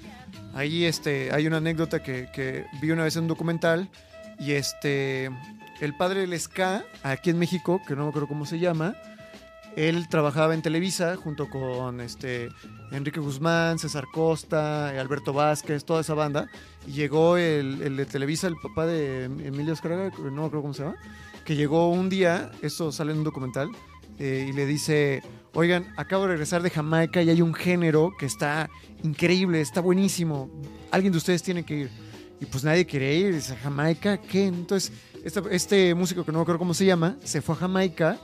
[0.54, 3.90] Ahí este, hay una anécdota que, que vi una vez en un documental
[4.40, 5.30] y este,
[5.82, 8.96] el padre del ska, aquí en México, que no me acuerdo cómo se llama,
[9.76, 12.50] él trabajaba en Televisa junto con este,
[12.92, 16.50] Enrique Guzmán, César Costa, Alberto Vázquez, toda esa banda.
[16.88, 20.84] Y llegó el, el de Televisa, el papá de Emilio Escarga, no acuerdo cómo se
[20.84, 20.96] llama,
[21.46, 23.70] que llegó un día, esto sale en un documental,
[24.20, 25.24] eh, y le dice,
[25.54, 28.70] oigan, acabo de regresar de Jamaica y hay un género que está
[29.02, 30.50] increíble, está buenísimo,
[30.92, 31.90] alguien de ustedes tiene que ir.
[32.42, 34.18] Y pues nadie quiere ir, dice, ¿Jamaica?
[34.18, 34.48] ¿Qué?
[34.48, 34.94] Entonces,
[35.52, 38.18] este músico que no me acuerdo cómo se llama, se fue a Jamaica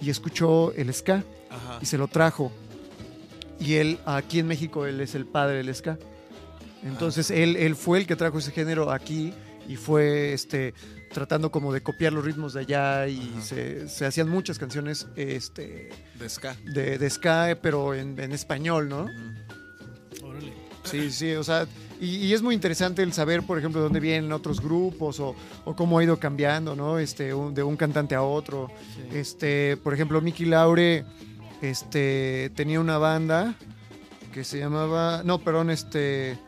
[0.00, 1.78] y escuchó el ska Ajá.
[1.80, 2.52] y se lo trajo.
[3.58, 5.98] Y él, aquí en México, él es el padre del ska.
[6.84, 9.32] Entonces, él, él fue el que trajo ese género aquí
[9.68, 10.74] y fue este,
[11.12, 15.88] tratando como de copiar los ritmos de allá y se, se hacían muchas canciones este,
[16.18, 16.54] De ska.
[16.64, 19.06] de, de ska, pero en, en español, ¿no?
[20.22, 20.52] Órale.
[20.84, 21.66] Sí, sí, o sea,
[22.00, 25.34] y, y es muy interesante el saber, por ejemplo, de dónde vienen otros grupos o,
[25.64, 27.00] o cómo ha ido cambiando, ¿no?
[27.00, 28.70] Este, un- de un cantante a otro.
[29.12, 31.04] Este, por ejemplo, Mickey Laure
[31.62, 33.54] este, tenía una banda
[34.32, 36.38] que se llamaba, no, perdón, este,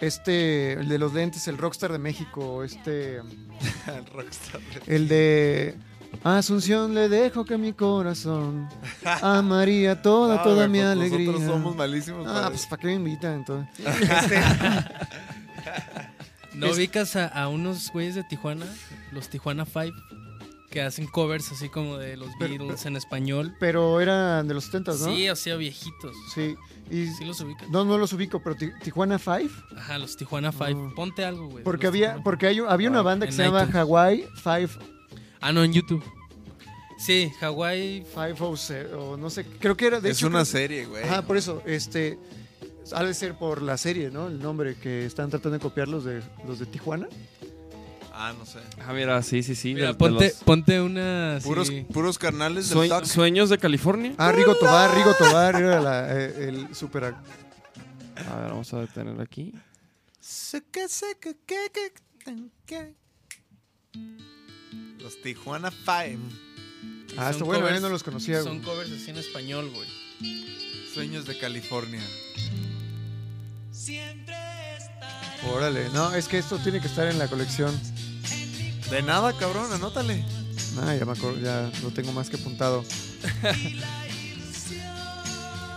[0.00, 3.16] este, el de los lentes, el rockstar de México, este,
[3.86, 4.60] El rockstar.
[4.86, 5.74] el de
[6.22, 8.68] Asunción le dejo que mi corazón
[9.22, 11.26] amaría toda, toda mi pues alegría.
[11.32, 12.26] Nosotros somos malísimos.
[12.28, 12.66] Ah, pues.
[12.66, 13.68] ¿para qué me invitan entonces?
[16.54, 18.66] ¿No Es- ubicas a, a unos güeyes de Tijuana?
[19.12, 19.92] Los Tijuana Five.
[20.76, 23.54] Que hacen covers así como de los Pero- Beatles en español.
[23.58, 24.98] Pero eran de los 70, ¿no?
[25.06, 26.14] Sí, o sea, viejitos.
[26.34, 26.54] Sí.
[26.90, 27.66] Y, Sí los ubicas.
[27.70, 29.48] no, no los ubico, pero Ti- Tijuana Five.
[29.74, 30.92] Ajá, los Tijuana Five.
[30.94, 31.64] Ponte algo, güey.
[31.64, 33.62] Porque había, Tijuana porque hay, había una Ah, banda que en se llama.
[33.72, 34.68] Hawaii Five.
[35.40, 36.04] Ah, no, en YouTube.
[36.98, 38.04] Sí, Hawaii.
[38.12, 40.84] Five o, se- o no sé, creo que era de Es hecho, una creo- serie,
[40.84, 41.04] güey.
[41.04, 42.18] Ajá, por eso, este,
[42.92, 44.26] ha de ser por la serie, ¿no?
[44.28, 47.08] El nombre que están tratando de copiar los de, los de Tijuana.
[48.18, 48.60] Ah, no sé.
[48.86, 49.74] Ah, mira, sí, sí, sí.
[49.74, 51.38] Mira, de- de ponte, los ponte una.
[51.44, 53.06] Puros, puros carnales del sue-.
[53.06, 54.14] Sueños de California.
[54.16, 57.04] Ah, Rigo Tobar, Rigo Tobar era la- eh, el super...
[57.04, 59.52] A ver, vamos a detener aquí.
[64.98, 66.18] Los Tijuana Five.
[67.18, 68.42] Ah, está bueno, no los conocía.
[68.42, 69.88] Son covers así en español, güey.
[70.94, 72.00] Sueños de California.
[75.54, 77.78] Órale, no, es que esto tiene que estar en la colección.
[78.90, 80.24] De nada, cabrón, anótale.
[80.80, 82.84] Ah, ya me acuerdo, ya lo tengo más que apuntado.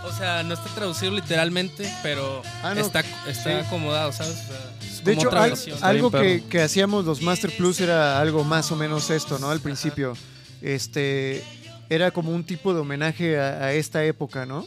[0.05, 2.81] O sea, no está traducido literalmente, pero Ah, no.
[2.81, 3.65] está, está Sí.
[3.67, 4.37] acomodado, ¿sabes?
[4.43, 8.43] O sea, es De hecho, al- algo que, que hacíamos los Master Plus era algo
[8.43, 9.49] más o menos esto, ¿no?
[9.49, 10.13] Al principio.
[10.61, 11.43] Este
[11.89, 14.65] era como un tipo de homenaje a, a esta época, ¿no?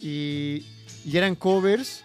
[0.00, 0.64] Y,
[1.04, 2.02] y eran covers,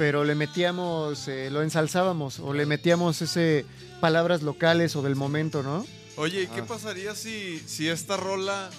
[0.00, 3.66] pero le metíamos, eh, lo ensalzábamos o le metíamos ese
[4.00, 5.86] palabras locales o del momento, ¿no?
[6.16, 6.66] Oye, ¿y qué Ah.
[6.66, 8.70] pasaría si, si esta rola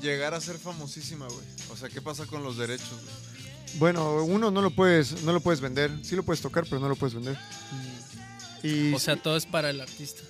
[0.00, 1.44] llegara a ser famosísima, güey?
[1.72, 3.78] O sea, ¿qué pasa con los derechos, güey?
[3.80, 6.88] Bueno, uno no lo puedes, no lo puedes vender, sí lo puedes tocar, pero no
[6.88, 7.36] lo puedes vender.
[8.62, 10.22] Y O sea, todo es para el artista,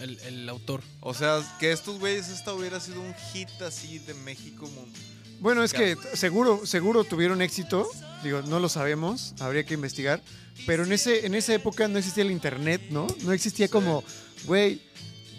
[0.00, 0.82] el, el autor.
[0.98, 4.66] O sea, que estos güeyes, esta hubiera sido un hit así de México.
[4.66, 4.92] mun-
[5.40, 7.88] Bueno, es que seguro, seguro tuvieron éxito.
[8.22, 10.20] Digo, no lo sabemos, habría que investigar.
[10.66, 13.06] Pero en ese, en esa época no existía el internet, ¿no?
[13.22, 14.04] No existía como,
[14.44, 14.82] güey.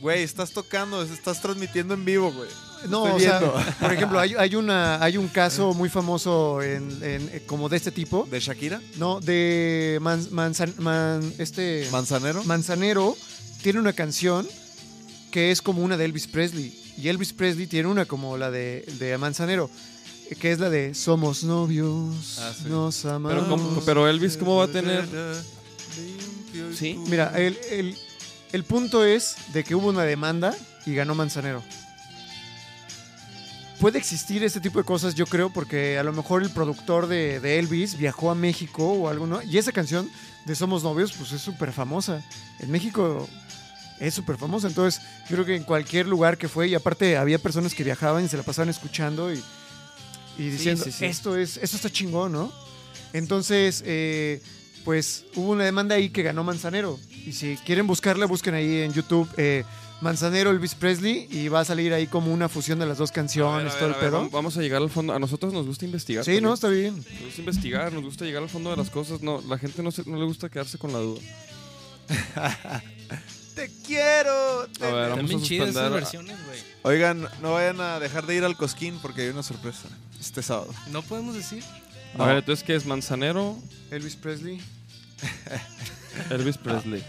[0.01, 2.49] Güey, estás tocando, estás transmitiendo en vivo, güey.
[2.89, 3.63] No, Estoy o sea, viendo.
[3.79, 7.91] por ejemplo, hay, hay una, hay un caso muy famoso en, en- como de este
[7.91, 8.27] tipo.
[8.31, 8.81] ¿De Shakira?
[8.97, 12.43] No, de Man- Manzan- Man- este ¿Manzanero?
[12.45, 13.15] Manzanero
[13.61, 14.47] tiene una canción
[15.29, 16.75] que es como una de Elvis Presley.
[16.97, 19.69] Y Elvis Presley tiene una como la de, de Manzanero,
[20.39, 22.69] que es la de Somos novios, Ah, sí.
[22.69, 23.31] nos amamos.
[23.33, 25.05] Pero, ¿cómo- pero Elvis, ¿cómo va a tener?
[26.77, 26.99] Sí.
[27.07, 27.97] Mira, el, el-
[28.51, 31.63] el punto es de que hubo una demanda y ganó Manzanero.
[33.79, 37.39] Puede existir este tipo de cosas, yo creo, porque a lo mejor el productor de,
[37.39, 39.41] de Elvis viajó a México o algo, ¿no?
[39.41, 40.07] Y esa canción
[40.45, 42.21] de Somos Novios, pues es súper famosa.
[42.59, 43.27] En México
[43.99, 47.39] es súper famosa, entonces yo creo que en cualquier lugar que fue, y aparte había
[47.39, 49.41] personas que viajaban y se la pasaban escuchando y,
[50.41, 51.05] y diciendo, sí, sí.
[51.05, 52.51] esto es, esto está chingón, ¿no?
[53.13, 54.41] Entonces, eh,
[54.85, 56.99] pues hubo una demanda ahí que ganó Manzanero.
[57.25, 59.63] Y si quieren buscarla, busquen ahí en YouTube eh,
[60.01, 63.13] Manzanero Elvis Presley y va a salir ahí como una fusión de las dos A
[63.13, 64.23] ver, canciones, todo el a ver, pedo.
[64.23, 65.13] vam- Vamos a llegar al fondo.
[65.13, 66.23] A nosotros nos gusta investigar.
[66.23, 66.43] Sí, también.
[66.45, 66.95] no, está bien.
[66.97, 69.21] Nos gusta investigar, nos gusta llegar al fondo de las cosas.
[69.21, 71.21] No, la gente no, se- no le gusta quedarse con la duda.
[73.55, 74.61] Te quiero.
[74.61, 76.59] A ver, vamos a esas versiones, güey.
[76.83, 79.87] Oigan, no vayan a dejar de ir al Cosquín porque hay una sorpresa
[80.19, 80.73] este sábado.
[80.91, 81.63] No podemos decir.
[82.17, 82.85] A ver, entonces, ¿qué es?
[82.85, 83.57] Manzanero,
[83.91, 84.59] Elvis Presley.
[86.29, 87.03] Elvis Presley.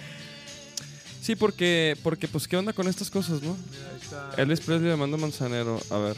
[1.22, 3.56] Sí, porque, porque, pues, ¿qué onda con estas cosas, no?
[3.70, 4.42] Mira, ahí está.
[4.42, 5.80] Elvis Presley le manda Manzanero.
[5.90, 6.16] A ver.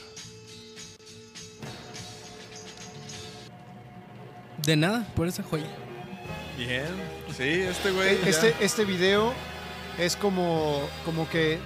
[4.67, 5.71] De nada, por esa joya.
[6.57, 6.87] Bien.
[7.37, 8.15] Sí, este güey.
[8.15, 9.33] Eh, Este, este video
[9.99, 11.59] es como, como que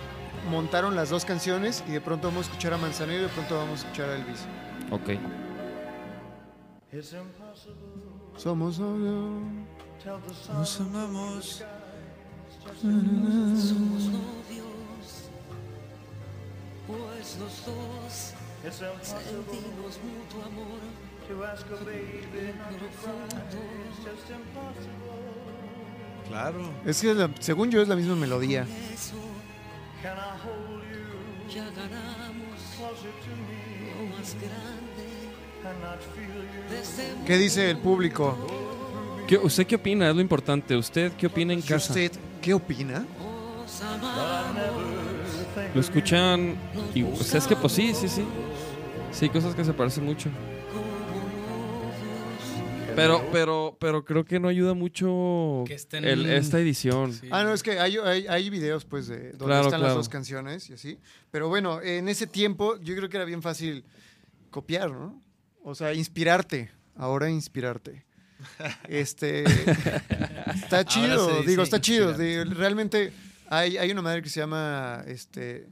[0.51, 3.57] montaron las dos canciones y de pronto vamos a escuchar a Manzanero y de pronto
[3.57, 4.47] vamos a escuchar a Elvis.
[4.91, 5.11] Ok.
[8.37, 9.43] Somos novios.
[10.55, 11.65] Nos amamos.
[12.81, 15.31] Somos novios,
[16.87, 18.35] pues los dos
[19.03, 20.81] sentimos mutuo amor
[22.79, 23.37] profundo.
[26.29, 26.71] Claro.
[26.85, 28.67] Es que la- según yo es la misma melodía.
[30.01, 32.61] Eso ya ganamos
[33.99, 35.07] lo más grande
[36.71, 38.37] de ¿Qué dice el público?
[39.27, 40.09] ¿Qué- ¿Usted qué opina?
[40.09, 40.77] Es lo importante.
[40.77, 41.93] ¿Usted qué opina en ¿Y casa?
[41.93, 43.05] usted qué opina?
[45.75, 46.55] ¿Lo escuchan?
[46.95, 48.25] Y, o sea, es que, pues sí, sí, sí.
[49.11, 50.31] Sí, cosas que se parecen mucho.
[53.03, 57.13] Pero, pero, pero creo que no ayuda mucho Que estén- el- esta edición.
[57.13, 57.29] Sí.
[57.31, 60.09] Ah, no, es que hay, hay, hay videos pues de donde Claro, están las dos
[60.09, 60.99] canciones y así.
[61.31, 63.85] Pero bueno, en ese tiempo yo creo que era bien fácil
[64.51, 65.23] copiar, ¿no?
[65.63, 66.71] O sea, inspirarte.
[66.97, 68.05] Ahora inspirarte.
[68.89, 69.45] Este
[70.55, 72.13] está chido, digo, está chido.
[72.17, 73.13] digo, realmente
[73.49, 75.69] hay, hay una madre que se llama este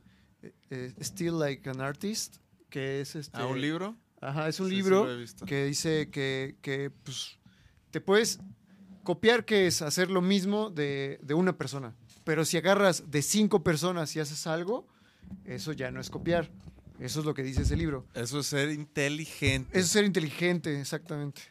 [0.70, 2.36] eh, Still Like an Artist,
[2.68, 3.96] que es este ¿A un libro?
[4.26, 5.06] Ajá, es un Sí, libro
[5.46, 7.38] que dice que, que, pues,
[7.92, 8.40] te puedes
[9.04, 11.94] copiar, que es hacer lo mismo de, de una persona.
[12.24, 14.88] Pero si agarras de cinco personas y haces algo,
[15.44, 16.50] eso ya no es copiar.
[16.98, 18.04] Eso es lo que dice ese libro.
[18.14, 19.70] Eso es ser inteligente.
[19.78, 21.42] Eso es ser inteligente, exactamente.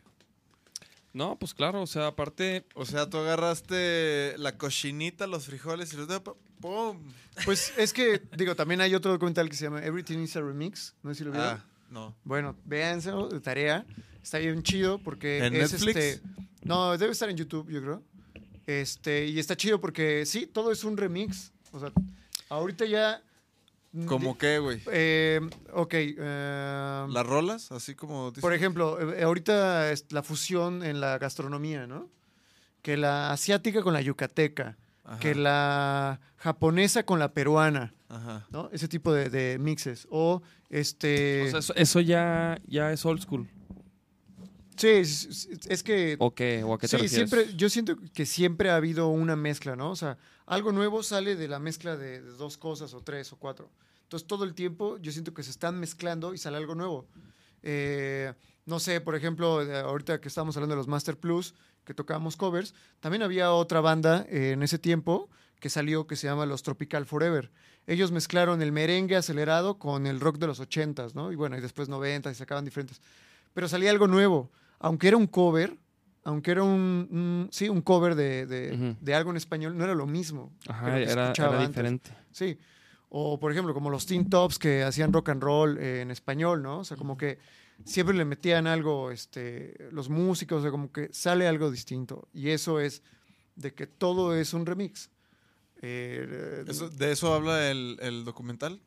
[1.14, 5.96] No, pues claro, o sea, aparte, O sea, tú agarraste la cochinita, los frijoles y
[5.96, 7.00] los de ¡pum!
[7.46, 10.94] Pues es que, digo, también hay otro documental que se llama Everything is a Remix.
[11.04, 11.52] No sé si lo vieron.
[11.52, 12.16] Ah, no.
[12.24, 13.12] Bueno, véanse
[13.44, 13.86] tarea.
[14.22, 15.96] Está bien chido porque ¿En es Netflix?
[15.96, 16.28] este.
[16.64, 18.04] No, debe estar en YouTube, yo creo.
[18.66, 21.52] Este, y está chido porque sí, todo es un remix.
[21.72, 21.92] O sea,
[22.50, 23.22] ahorita ya.
[24.08, 24.82] ¿Cómo qué, güey?
[24.92, 25.40] Eh,
[25.72, 25.94] ok.
[25.94, 27.72] eh, ¿Las rolas?
[27.72, 28.32] Así como...
[28.32, 28.42] dices.
[28.42, 32.10] por ejemplo, eh, ahorita es la fusión en la gastronomía, ¿no?
[32.82, 38.46] Que la asiática con la yucateca, Ajá, que la japonesa con la peruana, Ajá.
[38.52, 38.70] ¿no?
[38.72, 40.08] Ese tipo de, de mixes.
[40.12, 41.44] O este.
[41.48, 43.50] o sea, eso, eso ya, ya es old school.
[44.78, 46.16] sí, es, que.
[46.20, 46.64] ¿O qué?
[46.64, 47.30] ¿O a qué te Sí, refieres?
[47.30, 49.92] siempre, yo siento que siempre ha habido una mezcla, ¿no?
[49.92, 53.38] O sea, algo nuevo sale de la mezcla de, de dos cosas o tres o
[53.38, 53.70] cuatro.
[54.04, 57.08] Entonces, todo el tiempo yo siento que se están mezclando y sale algo nuevo.
[57.64, 58.34] Eh,
[58.66, 62.36] no sé, por ejemplo, eh, ahorita que estamos hablando de los Master Plus, que tocábamos
[62.38, 66.64] covers, también había otra banda eh, en ese tiempo que salió que se llama Los
[66.64, 67.52] Tropical Forever.
[67.88, 71.32] Ellos mezclaron el merengue acelerado con el rock de los ochentas, ¿no?
[71.32, 73.02] Y bueno, y después noventas y sacaban diferentes.
[73.54, 74.52] Pero salía algo nuevo.
[74.80, 75.78] Aunque era un cover,
[76.24, 78.98] aunque era un, un- sí, un cover de, de- Ujú.
[79.00, 80.52] de algo en español, no era lo mismo.
[80.68, 82.12] Ajá, que era, era diferente.
[82.32, 82.58] Sí.
[83.10, 86.62] O, por ejemplo, como los Teen Tops que hacían rock and roll eh, en español,
[86.64, 86.80] ¿no?
[86.80, 87.38] O sea, como que
[87.86, 92.28] siempre le metían algo, este, los músicos, o sea, como que sale algo distinto.
[92.34, 93.04] Y eso es
[93.56, 95.10] de que todo es un remix.
[95.82, 98.82] Eh, Eso- ¿De eso habla el, el documental?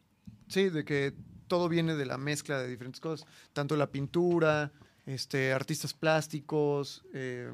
[0.48, 1.14] Sí, de que
[1.46, 3.26] todo viene de la mezcla de diferentes cosas.
[3.52, 4.72] Tanto la pintura,
[5.06, 7.50] este, artistas plásticos, eh,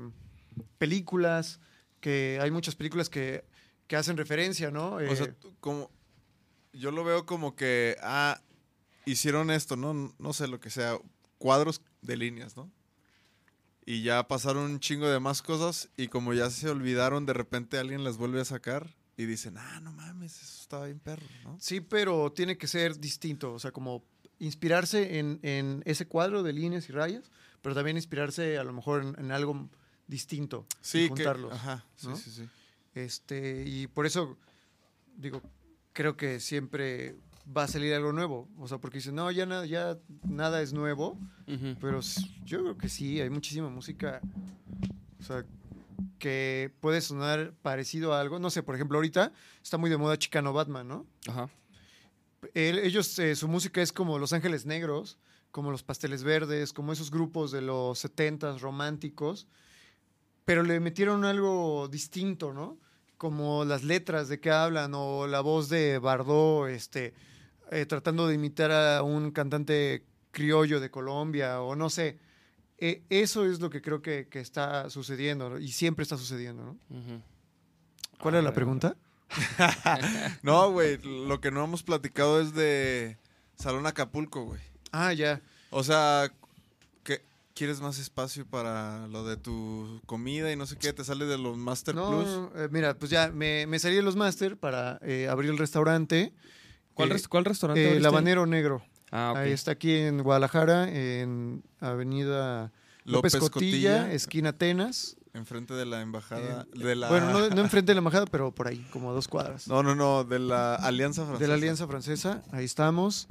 [0.79, 1.61] películas,
[2.01, 3.45] que hay muchas películas que,
[3.87, 4.95] que hacen referencia, ¿no?
[4.95, 5.91] O Eh, sea, como...
[6.73, 8.41] Yo lo veo como que, ah,
[9.05, 10.13] hicieron esto, ¿no?
[10.19, 10.99] No sé lo que sea,
[11.39, 12.69] cuadros de líneas, ¿no?
[13.87, 17.79] Y ya pasaron un chingo de más cosas y como ya se olvidaron, de repente
[17.79, 21.57] alguien las vuelve a sacar y dicen, ah, no mames, eso estaba bien perro, ¿no?
[21.61, 24.05] Sí, pero tiene que ser distinto, o sea, como
[24.41, 27.31] inspirarse en, en ese cuadro de líneas y rayas,
[27.63, 29.69] pero también inspirarse a lo mejor en, en algo
[30.09, 31.53] distinto y Sí, que, juntarlos.
[31.53, 32.17] ajá, sí, ¿no?
[32.17, 32.49] sí, sí.
[32.95, 34.37] Este, y por eso,
[35.17, 35.41] digo,
[35.93, 37.17] creo que siempre
[37.57, 38.49] va a salir algo nuevo.
[38.59, 39.99] O sea, porque dicen, no, ya, na- ya
[40.29, 41.19] nada es nuevo.
[41.47, 41.77] Ujú.
[41.81, 42.01] Pero
[42.45, 44.21] yo creo que sí, hay muchísima música.
[45.21, 45.45] O sea,
[46.19, 48.39] que puede sonar parecido a algo.
[48.39, 51.07] No sé, por ejemplo, ahorita está muy de moda Chicano Batman, ¿no?
[51.29, 51.49] Ajá.
[52.53, 55.19] El- ellos, eh, su música es como Los Ángeles Negros,
[55.51, 59.47] como Los Pasteles Verdes, como esos grupos de los 70s románticos,
[60.45, 62.79] pero le metieron algo distinto, ¿no?
[63.17, 67.15] Como las letras de qué hablan o la voz de Bardot, este,
[67.71, 72.19] eh, tratando de imitar a un cantante criollo de Colombia o no sé.
[72.79, 75.59] Eh, eso es lo que creo que, que está sucediendo ¿no?
[75.59, 76.79] y siempre está sucediendo, ¿no?
[78.21, 78.97] ¿Cuál A era la ver, pregunta?
[80.43, 83.19] No, güey, lo que no hemos platicado es de
[83.57, 84.61] Salón Acapulco, güey.
[84.93, 85.41] Ah, ya.
[85.71, 86.31] O sea,
[87.03, 90.93] ¿qué, ¿quieres más espacio para lo de tu comida y no sé qué?
[90.93, 92.25] ¿Te sale de los Master No, Plus?
[92.29, 95.59] no, eh, mira, pues ya me, me salí de los Master para eh, abrir el
[95.59, 96.33] restaurante.
[96.95, 97.97] ¿Cuál, Eh, res- cuál restaurante?
[97.97, 98.07] el?
[98.07, 98.85] Habanero Negro.
[99.17, 99.37] Ah, ok.
[99.39, 102.73] Ahí está aquí en Guadalajara, en Avenida
[103.05, 104.13] López, López Cotilla, Cotilla.
[104.13, 105.17] esquina Atenas.
[105.35, 106.67] Enfrente de la embajada.
[106.75, 107.09] de la...
[107.09, 109.69] Bueno, no, no enfrente de la embajada, pero por ahí, como a dos cuadras.
[109.69, 111.43] No, no, no, de la Alianza Francesa.
[111.43, 113.29] de la Alianza Francesa, ahí estamos.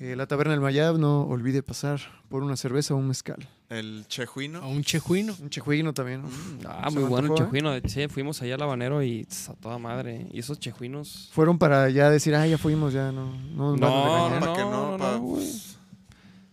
[0.00, 3.48] Eh, la Taberna del Mayab, no olvide pasar por una cerveza o un mezcal.
[3.68, 4.60] El Chejuino.
[4.60, 5.34] A un chejuino.
[5.42, 6.22] Un chejuino también.
[6.22, 6.28] ¿no?
[6.68, 7.46] Ah, muy bueno el antojó, ¿eh?
[7.46, 7.88] chejuino.
[7.88, 10.28] Sí, fuimos allá al habanero y tss, a toda madre.
[10.32, 11.28] Y esos chejuinos.
[11.32, 13.32] Fueron para ya decir, ah, ya fuimos, ya no.
[13.56, 14.40] No, a No, regañar.
[14.40, 15.46] para que no, no, no, pa- no, güey.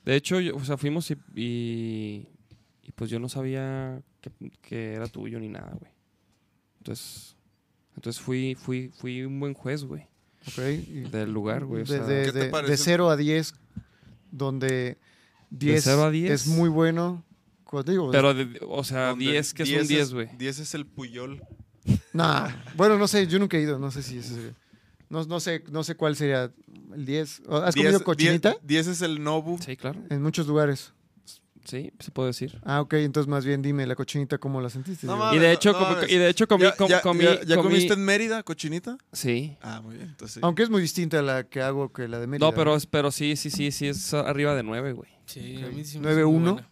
[0.06, 2.28] De hecho, yo- o sea, fuimos y, y,
[2.84, 4.32] y pues yo no sabía que,
[4.62, 5.92] que era tuyo ni nada, güey.
[6.80, 7.36] Entonces,
[7.96, 10.08] entonces fui, fui, fui un buen juez, güey,
[10.48, 11.82] Ok, y- del lugar, güey.
[11.84, 12.78] o de, sea, de, ¿Qué te de- de pareció?
[12.86, 13.54] 0 a 10,
[14.32, 14.98] donde
[15.50, 16.32] 10, cero a 10?
[16.32, 17.24] es muy bueno.
[17.86, 20.30] Digo, pero, de- o sea, Donde 10, que es un 10, güey.
[20.38, 21.42] 10 es el Puyol.
[22.14, 24.54] nah, bueno, no sé, yo nunca he ido, no sé si ese sería-
[25.10, 26.52] no, no sé, no sé cuál sería
[26.94, 27.42] el 10.
[27.50, 28.56] ¿Has 10 comido cochinita?
[28.64, 29.58] 10 es el Nobu.
[29.62, 30.02] Sí, claro.
[30.10, 30.94] En muchos lugares.
[31.66, 32.60] Sí, se puede decir.
[32.64, 35.08] Ah, ok, entonces más bien dime, ¿la cochinita cómo la sentiste?
[35.08, 35.34] No.
[35.34, 36.12] Y de hecho, no como- mames.
[36.12, 38.98] y de hecho comí, ¿Ya, com- ya- comí, ya- ya comí- comiste en Mérida cochinita?
[39.12, 39.58] Sí.
[39.62, 40.10] Ah, muy bien.
[40.10, 40.40] Entonces sí.
[40.44, 42.46] Aunque es muy distinta a la que hago que la de Mérida.
[42.46, 45.10] No, pero, pero sí, sí, sí, sí, es arriba de 9, güey.
[45.26, 45.64] Sí, Ok.
[45.64, 46.54] a mí sí me hizo muy 9-1.
[46.54, 46.70] buena.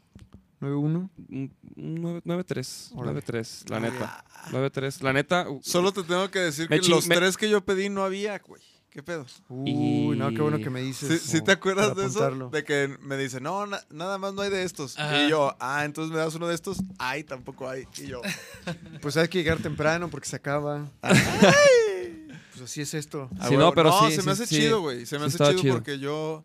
[0.60, 1.10] 9-1.
[1.30, 2.92] Un- un nueve- 9-3.
[2.94, 3.20] Órale.
[3.22, 4.24] 9-3, la neta.
[4.52, 5.02] 9-3.
[5.02, 5.48] La neta.
[5.62, 8.38] Solo te tengo que decir Me que los me- tres que yo pedí no había,
[8.40, 8.62] güey.
[8.94, 9.26] ¿Qué pedo?
[9.50, 11.22] Uy, no, qué bueno que me ¿Sí, dices.
[11.24, 12.50] sí oh, te acuerdas de eso?
[12.52, 15.00] De que me dice, no, na- nada más no hay de estos.
[15.00, 15.24] Ajá.
[15.26, 16.78] Y yo, ah, entonces me das uno de estos.
[17.00, 17.88] Ay, tampoco hay.
[17.98, 18.22] Y yo,
[19.02, 20.88] Pues hay que llegar temprano porque se acaba.
[21.02, 23.30] pues así es esto.
[23.40, 24.56] ah, Sí, no, pero sí, se sí, me hace sí.
[24.58, 25.06] chido, güey.
[25.08, 25.74] Se me Sí hace chido, chido.
[25.76, 26.44] porque yo,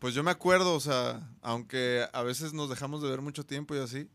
[0.00, 3.74] pues yo me acuerdo, o sea, aunque a veces nos dejamos de ver mucho tiempo
[3.74, 4.06] y así,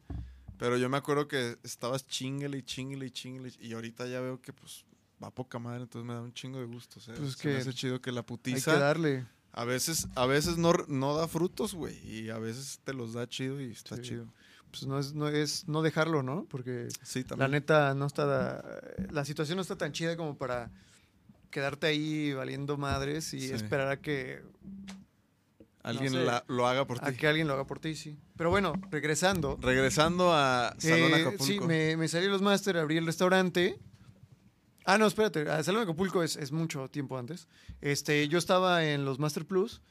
[0.60, 3.52] pero yo me acuerdo que estabas chingale y chingale y chingale.
[3.60, 4.86] Y ahorita ya veo que, pues,
[5.24, 7.00] va poca madre, entonces me da un chingo de gusto.
[7.00, 9.26] O sea, Pues es se me que hace chido que la Hay que putiza darle.
[9.52, 11.98] a veces, a veces no, no da frutos, güey.
[12.08, 14.02] Y a veces te los da chido y está Sí.
[14.04, 14.28] chido.
[14.72, 16.46] Pues no es, no es no dejarlo, ¿no?
[16.48, 18.64] Porque Sí, la neta no está.
[19.12, 20.70] La situación no está tan chida como para
[21.50, 23.52] quedarte ahí valiendo madres y Sí.
[23.54, 24.44] esperar a que,
[25.82, 27.18] Alguien no sé, la- lo haga por a ti.
[27.18, 28.16] que alguien lo haga por ti, sí.
[28.38, 29.58] Pero bueno, regresando.
[29.62, 31.44] Regresando a Salón Eh, Acapulco.
[31.46, 33.80] sí, me, me salí los máster, abrí el restaurante.
[34.92, 35.48] Ah, no, espérate.
[35.48, 37.48] a Salón Acapulco es, es mucho tiempo antes.
[37.80, 39.84] Este, yo estaba en los Master Plus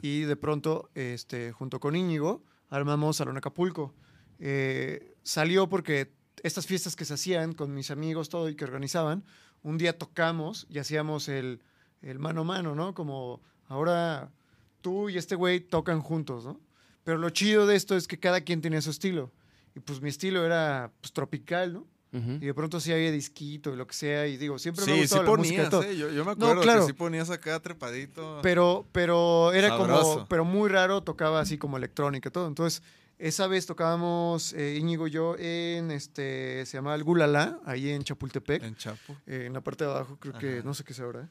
[0.00, 3.94] y de pronto, este, junto con Íñigo, armamos Salón Acapulco.
[4.38, 9.26] Eh, salió porque estas fiestas que se hacían con mis amigos, todo y que organizaban,
[9.62, 11.60] un día tocamos y hacíamos el,
[12.00, 12.94] el mano a mano, ¿no?
[12.94, 14.32] Como ahora
[14.80, 16.58] tú y este güey tocan juntos, ¿no?
[17.04, 19.34] Pero lo chido de esto es que cada quien tenía su estilo.
[19.74, 21.86] Y pues mi estilo era pues, tropical, ¿no?
[22.12, 22.32] Ujú.
[22.40, 24.26] Y de pronto sí había disquito y lo que sea.
[24.26, 25.82] Y digo, siempre me ha Sí, sí gustado la música y ponías, todo.
[25.82, 25.96] ¿eh?
[25.96, 26.80] Yo, yo me No, acuerdo claro.
[26.82, 28.40] que sí ponías acá trepadito.
[28.42, 30.26] Pero, pero era como, Sabroso.
[30.28, 32.46] pero muy raro, tocaba así como electrónica y todo.
[32.46, 32.82] Entonces,
[33.18, 38.02] esa vez tocábamos eh, Íñigo y yo en este, se llamaba el Gulala, ahí en
[38.04, 39.16] Chapultepec, en Chapo.
[39.26, 40.64] eh, en la parte de abajo, creo que, Ajá.
[40.64, 41.28] no sé qué sea ahora.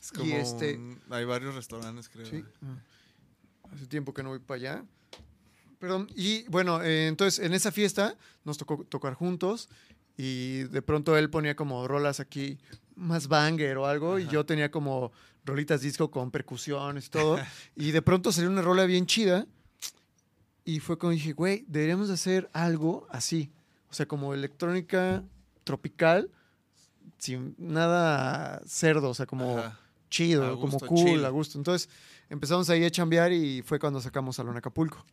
[0.00, 2.26] Es Y como este- un- hay varios restaurantes, creo.
[2.26, 2.44] Sí.
[2.62, 2.76] Ah.
[3.74, 4.84] Hace tiempo que no voy para allá.
[5.84, 6.08] Perdón.
[6.16, 9.68] Y bueno, eh, entonces en esa fiesta nos tocó tocar juntos
[10.16, 12.58] y de pronto él ponía como rolas aquí
[12.96, 15.12] más banger o algo y yo tenía como
[15.44, 17.38] rolitas disco con percusiones y todo.
[17.76, 19.46] y de pronto salió una rola bien chida
[20.64, 23.52] y fue como dije, güey, deberíamos de hacer algo así.
[23.90, 25.22] O sea, como electrónica
[25.64, 26.30] tropical
[27.18, 29.78] sin nada cerdo, o sea, como Ajá.
[30.08, 31.24] chido, A como cool, chill.
[31.26, 31.58] a gusto.
[31.58, 31.90] Entonces
[32.30, 35.04] empezamos ahí a chambear y fue cuando sacamos Salón Acapulco.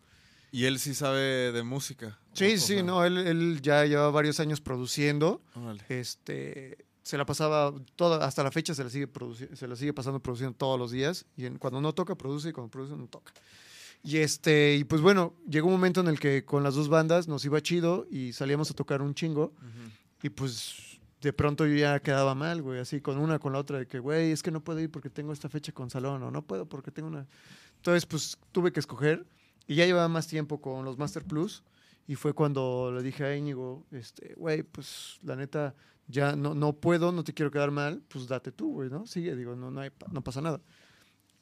[0.51, 2.19] Y él sí sabe de música.
[2.33, 5.41] Sí, sí, no, él, él ya lleva varios años produciendo.
[5.55, 5.83] órale.
[5.89, 9.09] Este, se la pasaba toda, hasta la fecha se la sigue
[9.53, 11.25] se la sigue pasando produciendo todos los días.
[11.37, 13.33] Y en- cuando no toca, produce y cuando produce, no toca.
[14.03, 17.27] Y este, y pues bueno, llegó un momento en el que con las dos bandas
[17.27, 19.53] nos iba chido y salíamos a tocar un chingo.
[20.23, 23.77] Y pues de pronto yo ya quedaba mal, güey, así con una, con la otra,
[23.79, 26.31] de que, güey, es que no puedo ir porque tengo esta fecha con salón, o
[26.31, 27.27] no puedo porque tengo una.
[27.77, 29.25] Entonces, pues tuve que escoger.
[29.67, 31.63] Y ya llevaba más tiempo con los Master Plus.
[32.07, 35.75] Y fue cuando le dije a Íñigo, este, güey, pues la neta,
[36.07, 39.05] ya no, no puedo, no te quiero quedar mal, pues date tú, güey, ¿no?
[39.07, 40.59] Sigue, digo, no, no, hay no pasa nada.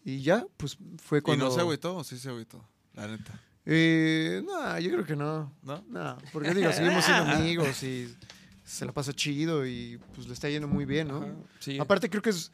[0.03, 1.45] Y ya, pues fue ¿Y cuando...
[1.45, 2.63] no se agüitó o sí se agüitó?
[2.93, 3.41] La neta.
[3.65, 5.53] Eh, no, yo creo que no.
[5.61, 5.83] ¿No?
[5.89, 8.15] No, porque digo, seguimos siendo amigos y
[8.63, 11.17] se la pasa chido y pues le está yendo muy bien, ¿no?
[11.17, 11.79] Ajá, sí.
[11.79, 12.51] Aparte creo que es,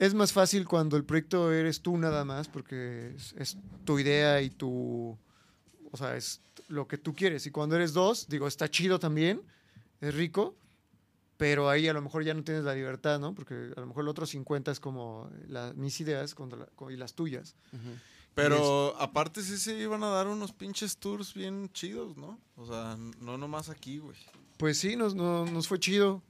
[0.00, 4.40] es más fácil cuando el proyecto eres tú nada más porque es, es tu idea
[4.40, 5.16] y tu...
[5.92, 7.44] O sea, es lo que tú quieres.
[7.46, 9.42] Y cuando eres dos, digo, está chido también,
[10.00, 10.56] es rico,
[11.36, 13.34] pero ahí a lo mejor ya no tienes la libertad, ¿no?
[13.34, 16.90] Porque a lo mejor el otro 50 es como la- mis ideas contra la- co-
[16.90, 17.54] y las tuyas.
[18.34, 22.38] Pero aparte sí se iban a dar unos pinches tours bien chidos, ¿no?
[22.56, 24.16] O sea, no nomás aquí, güey.
[24.56, 26.22] Pues sí, nos, no- nos fue chido.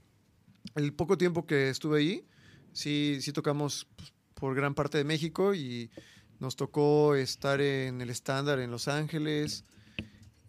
[0.74, 2.24] El poco tiempo que estuve ahí,
[2.72, 5.90] sí, sí tocamos pues, por gran parte de México y
[6.38, 9.64] nos tocó estar en el estándar en Los Ángeles.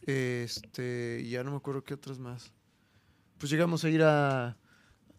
[0.05, 2.51] Este, y ya no me acuerdo qué otros más.
[3.37, 4.57] Pues llegamos a ir a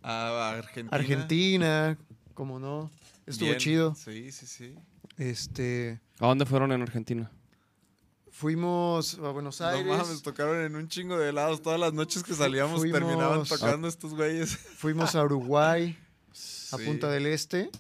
[0.03, 0.89] A Argentina.
[0.97, 1.99] Argentina,
[2.35, 2.91] como no.
[3.27, 3.59] Estuvo Bien.
[3.59, 3.95] chido.
[3.95, 4.75] Sí, sí, sí.
[5.19, 7.31] Este, ¿A dónde fueron en Argentina?
[8.35, 9.87] fuimos a Buenos Aires.
[9.87, 11.61] No mames, tocaron en un chingo de helados.
[11.63, 14.57] Todas las noches que salíamos Fuimos- terminaban tocando estos güeyes.
[14.57, 15.97] Fuimos a Uruguay,
[16.33, 16.85] a Sí.
[16.85, 17.71] Punta del Este.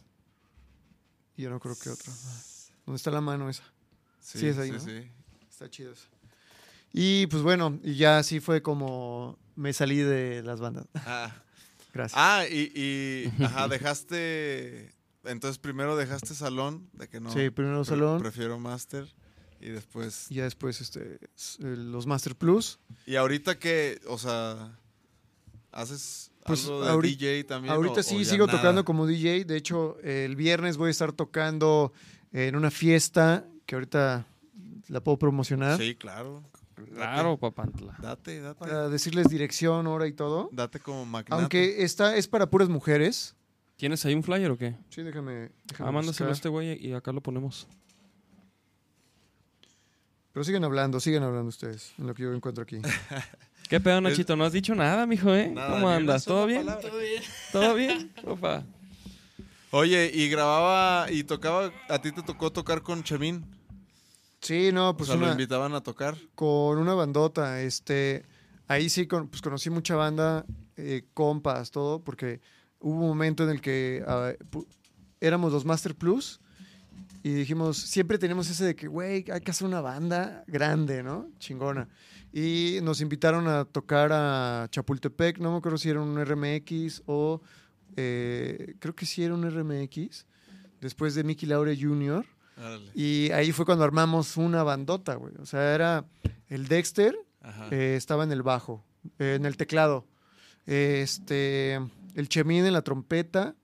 [1.37, 2.13] Y yo no creo que otro.
[2.87, 3.65] ¿Dónde está la mano esa?
[4.21, 4.81] Sí, es ahí, sí, ¿no?
[4.81, 5.11] sí.
[5.51, 6.07] Está chido eso.
[6.93, 10.87] Y pues bueno, y ya así fue como me salí de las bandas.
[10.95, 11.35] Ah,
[11.95, 12.19] Gracias.
[12.21, 14.93] Ah, y, y ajá, dejaste.
[15.25, 17.31] Entonces primero dejaste salón, de que no.
[17.33, 19.13] sí, primero salón Prefiero máster.
[19.61, 20.27] Y después.
[20.29, 21.21] y ya después este, eh,
[21.61, 22.81] los Master Plus.
[23.07, 24.77] Y ahorita que, o sea,
[25.71, 27.73] haces Pues, algo de ahori- DJ también.
[27.75, 28.59] Ahorita o- sí o sigo nada?
[28.59, 29.45] tocando como DJ.
[29.45, 31.93] De hecho, el viernes voy a estar tocando
[32.33, 34.27] en una fiesta que ahorita
[34.89, 35.79] la puedo promocionar.
[35.79, 36.43] Sí, claro.
[36.95, 37.97] Claro, papantla.
[38.01, 38.59] Date, date.
[38.59, 40.49] Para decirles dirección, hora y todo.
[40.53, 41.41] Date como magnate.
[41.41, 43.37] Aunque esta es para puras mujeres.
[43.77, 44.77] ¿Tienes ahí un flyer o qué?
[44.91, 45.51] Sí, déjame.
[45.67, 47.67] déjame Ah, mándaselo a este güey y acá lo ponemos.
[50.33, 52.81] Pero siguen hablando, siguen hablando ustedes, en lo que yo encuentro aquí.
[53.73, 54.37] ¿Qué pedo, Nachito?
[54.37, 55.49] No has dicho nada, mijo, ¿eh?
[55.49, 56.27] Nada, ¿Cómo andas?
[56.27, 56.67] ¿Todo bien?
[56.67, 56.91] palabra.
[57.53, 58.13] ¿Todo bien?
[58.23, 58.65] Opa.
[59.71, 61.73] Oye, y grababa y tocaba.
[61.89, 63.47] A ti te tocó tocar con Chemín.
[64.43, 66.19] Sí, no, pues o sea, lo invitaban a tocar.
[66.35, 67.63] con una bandota.
[67.63, 68.27] Este,
[68.69, 70.45] ahí sí con- pues conocí mucha banda,
[70.77, 72.43] eh, compas, todo, porque
[72.79, 74.33] hubo un momento en el que ah,
[75.19, 76.41] éramos los Master Plus
[77.23, 81.31] y dijimos, siempre teníamos ese de que, güey, hay que hacer una banda grande, ¿no?
[81.39, 81.89] Chingona.
[82.33, 87.43] Y nos invitaron a tocar a Chapultepec, no me acuerdo si era un RMX o
[87.97, 90.27] eh, creo que sí era un RMX,
[90.81, 92.25] después de Mickey Laure Jr.
[92.95, 95.35] Y ahí fue cuando armamos una bandota, güey.
[95.39, 96.05] O sea, era
[96.49, 97.17] el Dexter,
[97.71, 98.85] eh, estaba en el bajo,
[99.19, 100.07] eh, en el teclado.
[100.67, 101.81] Este,
[102.15, 103.55] el Chemín en la trompeta.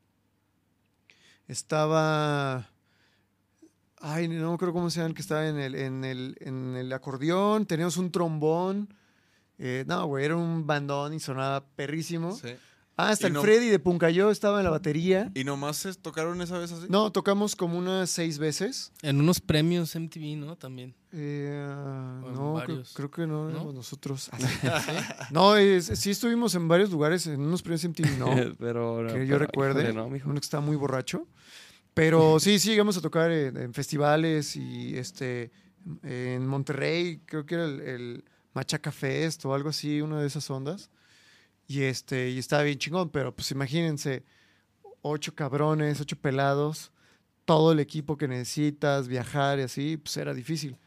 [1.47, 2.71] Estaba.
[4.01, 6.77] Ay, no me acuerdo cómo se llama el que estaba en el, en el, en
[6.77, 7.67] el acordeón.
[7.67, 8.95] Teníamos un trombón.
[9.59, 12.33] Eh, no, güey, era un bandón y sonaba perrísimo.
[12.33, 12.49] Sí.
[13.01, 15.31] Ah, hasta Y el no- Freddy de Puncayo estaba en la batería.
[15.35, 16.87] ¿Y nomás se tocaron esa vez así?
[16.89, 18.93] No, tocamos como unas seis veces.
[19.03, 20.57] En unos premios MTV, ¿no?
[20.57, 20.95] También.
[21.13, 22.61] Eh, ah, no,
[22.95, 23.51] creo, que no, ¿No?
[23.51, 24.29] éramos nosotros.
[25.31, 28.27] no, es- sí estuvimos en varios lugares, en unos premios MTV, no,
[28.59, 29.83] pero, que pero, yo recuerde.
[29.83, 30.29] híjole, no, mijo.
[30.31, 31.27] uno que estaba muy borracho.
[31.99, 35.51] Pero sí, sí, llegamos a tocar en, en festivales y este
[36.05, 38.25] en Monterrey, creo que era el, el
[38.55, 40.93] Machaca Fest o algo así, una de esas ondas.
[41.67, 44.23] Y este, y estaba bien chingón, pero pues imagínense,
[45.03, 46.93] ocho cabrones, ocho pelados,
[47.45, 50.79] todo el equipo que necesitas, viajar y así, pues era difícil.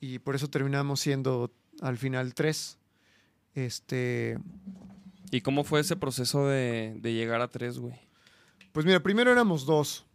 [0.00, 1.50] Y por eso terminamos siendo
[1.80, 2.76] al final tres.
[3.54, 4.36] Este,
[5.30, 7.98] ¿Y cómo fue ese proceso de, de llegar a tres, güey?
[8.72, 10.06] pues mira, primero éramos dos,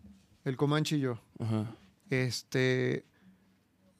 [0.47, 1.19] el Comanche y yo.
[1.39, 1.75] Ajá.
[2.09, 3.05] Este,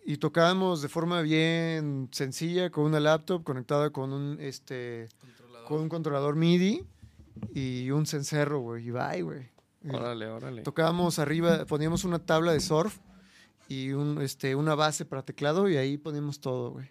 [0.05, 5.09] y tocábamos de forma bien sencilla con una laptop conectada con un, este,
[5.67, 6.85] con un controlador MIDI
[7.53, 8.87] y un cencerro, güey.
[8.87, 9.49] Y bye, güey.
[9.89, 10.61] Órale, órale.
[10.63, 12.97] Tocábamos arriba, poníamos una tabla de surf
[13.67, 16.89] y un, este, una base para teclado y ahí poníamos todo, güey.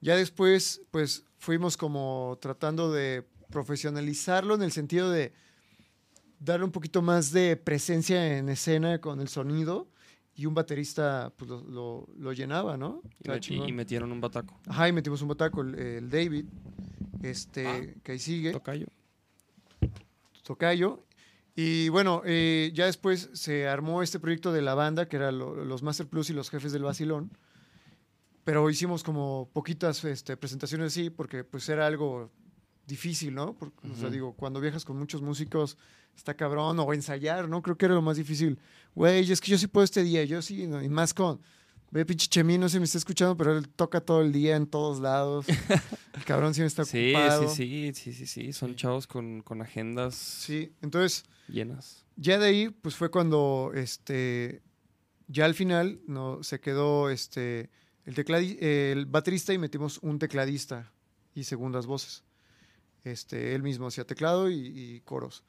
[0.00, 5.32] Ya después, pues fuimos como tratando de profesionalizarlo en el sentido de
[6.44, 9.88] darle un poquito más de presencia en escena con el sonido
[10.34, 13.02] y un baterista pues, lo, lo- lo llenaba, ¿no?
[13.22, 14.58] Y, met- metieron un bataco.
[14.66, 16.46] Ajá, y metimos un bataco, el, el David,
[17.22, 17.80] este, Ah.
[18.02, 18.86] que ahí sigue, Tocayo.
[20.42, 21.04] Tocayo.
[21.54, 25.82] Y bueno, eh, ya después se armó este proyecto de la banda, que eran los
[25.82, 27.30] Master Plus y los jefes del Basilón.
[28.44, 32.30] Pero hicimos como poquitas este, presentaciones así, porque pues era algo
[32.86, 33.54] difícil, ¿no?
[33.54, 35.76] Porque, O sea, digo, cuando viajas con muchos músicos,
[36.16, 37.62] está cabrón, o ensayar, ¿no?
[37.62, 38.58] Creo que era lo más difícil.
[38.94, 40.82] Güey, es que yo sí puedo este día, yo sí, ¿no?
[40.82, 41.40] y más con...
[41.90, 44.66] Ve, pinche Chemín, no se me está escuchando, pero él toca todo el día en
[44.66, 45.44] todos lados.
[46.14, 47.50] El cabrón sí me está ocupado.
[47.50, 48.52] sí, sí, sí, sí, sí.
[48.54, 51.24] Son chavos con, con agendas Sí, entonces...
[51.48, 52.06] llenas.
[52.16, 54.62] ya de ahí, pues fue cuando, este,
[55.28, 57.68] ya al final, no, se quedó, este,
[58.06, 58.14] el,
[58.60, 60.90] el baterista y metimos un tecladista
[61.34, 62.24] y segundas voces.
[63.04, 65.42] Este, él mismo hacía teclado y, y coros.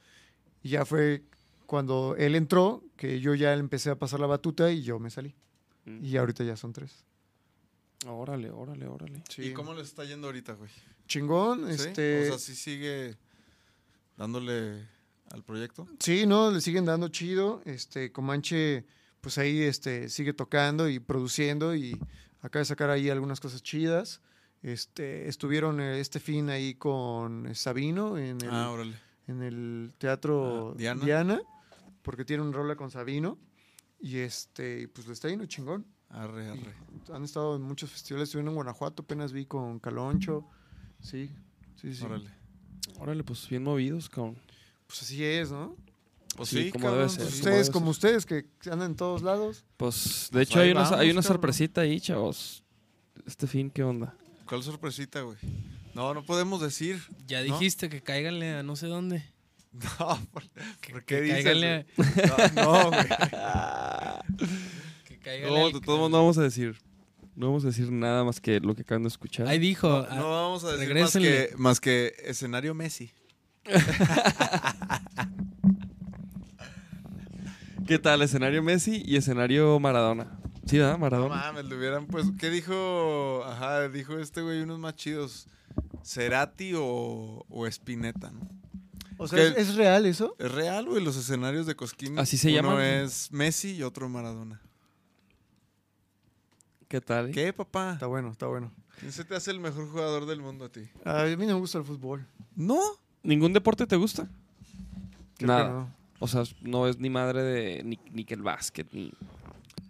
[0.63, 1.23] Y ya fue
[1.65, 5.35] cuando él entró, que yo ya empecé a pasar la batuta y yo me salí.
[5.85, 6.05] Mm.
[6.05, 7.03] Y ahorita ya son tres.
[8.07, 9.23] Órale, órale, órale.
[9.37, 10.69] ¿Y cómo les está yendo ahorita, güey?
[11.07, 11.87] Chingón, ¿Sí?
[11.87, 12.23] este...
[12.23, 13.17] O sea, sí sigue
[14.17, 14.87] dándole
[15.31, 15.87] al proyecto.
[15.99, 17.61] Sí, no, le siguen dando chido.
[17.65, 18.85] Este, Comanche,
[19.21, 21.99] pues ahí este, sigue tocando y produciendo y
[22.41, 24.21] acaba de sacar ahí algunas cosas chidas.
[24.63, 28.95] Este, estuvieron eh, este fin ahí con eh, Sabino en el, Ah, órale.
[29.27, 31.03] en el teatro Ah, Diana.
[31.05, 31.41] Diana.
[32.01, 33.37] porque tiene un rola con Sabino.
[33.99, 35.85] Y este, pues le está yendo chingón.
[36.09, 36.73] Arre, arre.
[37.13, 40.45] Han estado en muchos festivales, estuvieron en Guanajuato, apenas vi con Caloncho.
[41.01, 41.29] Sí,
[41.75, 42.03] sí, sí.
[42.03, 42.29] Órale.
[42.99, 44.37] Órale, pues bien movidos, cabrón.
[44.87, 45.75] Pues así es, ¿no?
[46.35, 47.27] Pues Sí, sí, como cabrón, debe pues ser.
[47.31, 47.39] sí.
[47.39, 49.65] Ustedes, debe como ustedes, que andan en todos lados.
[49.77, 52.63] Pues, de Pues hecho, hay una, hay vamos, una sorpresita ahí, chavos.
[53.25, 54.15] Este fin, ¿qué onda?
[54.45, 55.37] ¿Cuál sorpresita, güey?
[55.93, 57.01] No, no podemos decir.
[57.27, 57.45] Ya ¿No?
[57.45, 59.23] dijiste que cáiganle a no sé dónde.
[59.73, 60.43] No, ¿por,
[60.91, 61.43] ¿por qué que dices?
[61.43, 62.09] cáiganle, güey?
[62.55, 63.07] No, no, güey.
[65.05, 66.77] que cáiganle No, de todos modos no vamos a decir.
[67.35, 69.47] No vamos a decir nada más que lo que acaban de escuchar.
[69.47, 69.89] Ahí dijo.
[69.89, 73.11] No, ah, no vamos a decir más que, más que escenario Messi.
[77.87, 78.21] ¿Qué tal?
[78.21, 80.37] Escenario Messi y escenario Maradona.
[80.65, 80.93] Sí, ¿verdad?
[80.93, 81.35] No Maradona.
[81.35, 82.25] mames, le hubieran pues.
[82.39, 83.43] ¿Qué dijo?
[83.45, 85.47] Ajá, dijo este güey unos más chidos.
[86.03, 88.47] ¿Cerati o, o Spinetta, no?
[89.17, 90.35] O sea, ¿es, es real eso?
[90.39, 92.17] Es real, güey, los escenarios de Cosquín.
[92.19, 92.81] Así se uno llaman.
[92.81, 94.61] es Messi y otro Maradona.
[96.87, 97.29] ¿Qué tal?
[97.29, 97.31] eh?
[97.31, 97.93] ¿Qué, papá?
[97.93, 98.71] Está bueno, está bueno.
[98.99, 100.81] ¿Quién se te hace el mejor jugador del mundo a ti?
[101.05, 102.25] A mí no me gusta el fútbol.
[102.55, 102.79] No.
[103.23, 104.27] ¿Ningún deporte te gusta?
[105.37, 105.69] Creo Nada.
[105.69, 105.95] no.
[106.19, 109.11] O sea, no es ni madre de ni, ni que el básquet, ni...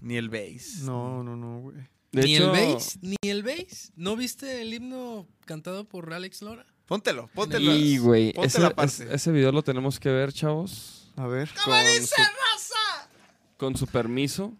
[0.03, 0.81] Ni el base.
[0.81, 1.77] No, no, no, güey.
[2.11, 3.93] De ni hecho, el bass, ni el bass.
[3.95, 6.65] ¿No viste el himno cantado por Alex Lora?
[6.85, 7.73] Póntelo, póntelo.
[7.73, 11.11] Y, güey, Ponte ese, ese video lo tenemos que ver, chavos.
[11.15, 11.49] A ver.
[11.63, 11.73] Con
[12.05, 12.15] su,
[13.57, 14.53] Con su permiso.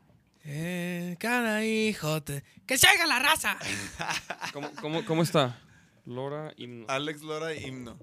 [0.46, 2.46] Eh, cara, hijote.
[2.66, 3.58] ¡Que se haga la raza!
[4.54, 5.60] ¿Cómo, cómo, cómo está?
[6.06, 6.86] Lora himno.
[6.88, 8.00] Alex Lora, himno.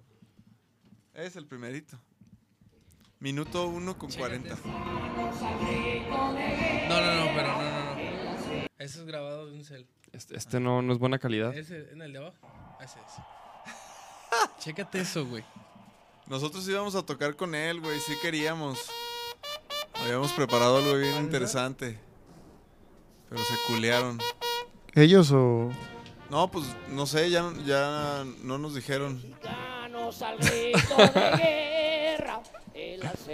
[1.15, 1.99] Es el primerito.
[3.21, 4.49] Minuto 1 con 40.
[4.49, 4.57] No,
[7.01, 8.01] no, no, pero no, no, no.
[8.79, 9.87] Ese es grabado de un cel.
[10.13, 11.55] Este, este no, no es buena calidad.
[11.55, 12.51] Ese, en el de abajo.
[12.83, 13.13] Ese es.
[14.65, 15.45] Chécate eso, güey.
[16.29, 18.01] Nosotros íbamos a tocar con él, güey.
[18.01, 18.91] Sí queríamos.
[20.03, 21.99] Habíamos preparado algo bien interesante.
[23.29, 24.19] Pero se culearon.
[24.95, 25.71] ¿Ellos o...?
[26.31, 29.23] No, pues no sé, ya, ya no nos dijeron.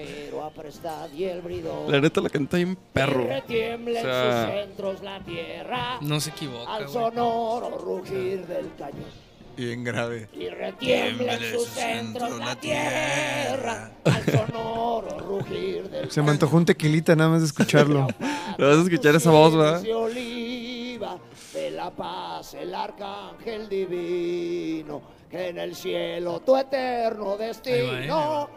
[0.03, 1.90] Acero aprestad y el bridón.
[1.90, 3.24] La neta la canta bien perro.
[3.24, 6.92] Y retiembla O sea- en sus centros la tierra, No se equivoca, al güey.
[6.92, 9.26] sonoro rugir del cañón.
[9.57, 10.28] Bien grave.
[10.34, 16.66] Y retiembla en sus centros la tierra, al sonoro rugir del Se me antojó un
[16.66, 18.07] tequilita nada más de escucharlo.
[18.59, 19.80] Le vas a escuchar esa voz, ¿verdad?
[19.80, 21.16] De oliva,
[21.55, 28.42] de la paz, el arcángel divino, que en el cielo tu eterno Ahí va, destino,
[28.44, 28.49] eh,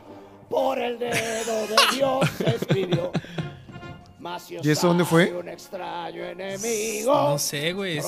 [0.49, 3.11] por el dedo de Dios se escribió.
[4.61, 5.23] ¿Y eso dónde fue?
[5.23, 7.13] hay Un extraño enemigo.
[7.13, 7.99] No sé, güey.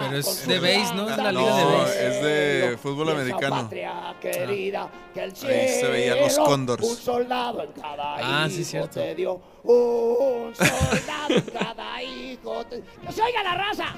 [0.00, 1.10] Pero es de base, ¿no?
[1.10, 2.06] Es la gran liga de No, base.
[2.08, 3.62] es de fútbol americano.
[3.62, 5.34] patria querida, que el Ahí
[5.68, 6.82] se veían los cielo, cóndors.
[6.88, 8.88] Un soldado en cada Ah, sí, hijo cierto.
[9.00, 9.40] te dio.
[9.64, 13.94] Un soldado en cada hijo te ¡Que se oiga la raza!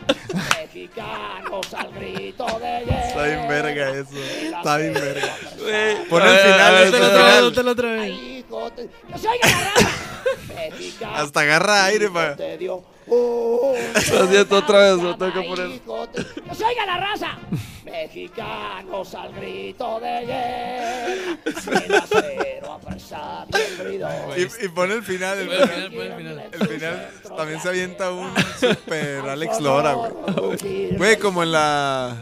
[0.60, 3.08] Mexicanos al grito de guerra.
[3.08, 4.16] Está bien verga eso.
[4.56, 5.36] Está bien verga.
[5.60, 7.42] Güey, Pon a el final, este otra vez.
[7.68, 8.33] Otra vez.
[8.48, 9.88] Hijo te- ¡Que se oiga la raza!
[10.54, 12.36] Mexicanos Hasta agarra aire, pa.
[12.36, 12.76] te dio
[13.06, 13.74] un
[14.12, 15.80] Lo siento, otra vez, lo tengo que poner.
[16.48, 17.36] ¡Que se oiga la raza!
[17.84, 23.46] Mexicanos al grito de guerra, sin acero apresado
[24.36, 24.64] y.
[24.64, 25.82] Y, pone el final, el el final.
[25.82, 26.48] el final.
[26.52, 30.96] El final también se avienta un super Alex Lora, güey.
[30.96, 32.16] Güey, como en la.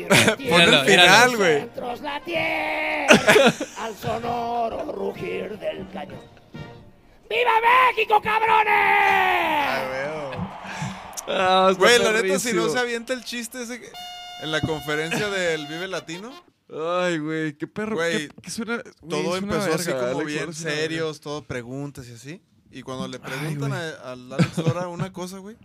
[0.50, 1.58] Pon el final, güey.
[1.60, 3.06] Centros la tierra
[3.78, 6.20] al sonoro rugir del cañón.
[7.28, 7.50] ¡Viva
[7.94, 8.72] México, cabrones!
[11.28, 13.90] Ah, Güey, la neta, si no se avienta el chiste ese que-
[14.42, 16.32] en la conferencia del Vive Latino,
[16.74, 17.96] Ay, güey, qué perro.
[17.96, 20.50] Güey, qué- qué suena, güey, todo es una empezó así verga, como Alex bien Lora
[20.52, 20.82] es una verga.
[20.82, 22.42] serios, todo preguntas y así.
[22.70, 25.56] Y cuando le preguntan a- al Alex Lora una cosa, güey,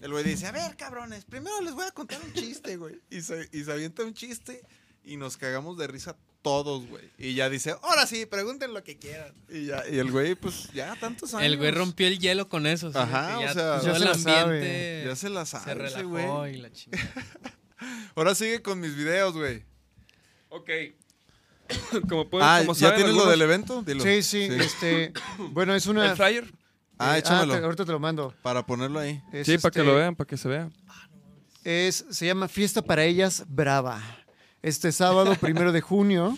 [0.00, 3.00] el güey dice, a ver, cabrones, primero les voy a contar un chiste, güey.
[3.10, 4.62] Y se, y se avienta un chiste
[5.04, 7.10] y nos cagamos de risa todos, güey.
[7.18, 9.32] Y ya dice, ahora sí, pregunten lo que quieran.
[9.48, 11.46] Y, ya, y el güey, pues ya tantos años.
[11.46, 12.92] El güey rompió el hielo con eso.
[12.92, 14.40] sí, Ajá, ya o sea, ya se el la sabe.
[14.42, 16.54] ambiente Ya se la se sabe ese relajó güey.
[16.54, 17.12] y la chingada.
[18.14, 19.64] Ahora sigue con mis videos, güey.
[20.48, 20.70] Ok.
[22.08, 23.82] como pueden, Ah, como ¿ya saben tienes lo del evento?
[23.82, 24.02] Dilo.
[24.04, 25.12] Sí, sí, este.
[25.50, 26.10] Bueno, es una.
[26.10, 26.52] ¿El flyer?
[26.98, 27.54] Ah, eh, échamelo.
[27.58, 28.34] te- ahorita te lo mando.
[28.42, 29.22] Para ponerlo ahí.
[29.32, 30.70] Es, Sí, para que este, lo vean, para que se vea.
[31.64, 34.00] Es, se llama Fiesta para Ellas Brava.
[34.62, 36.36] Este sábado, primero de junio,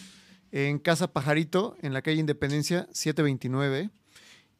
[0.53, 3.91] en Casa Pajarito, en la calle Independencia 729.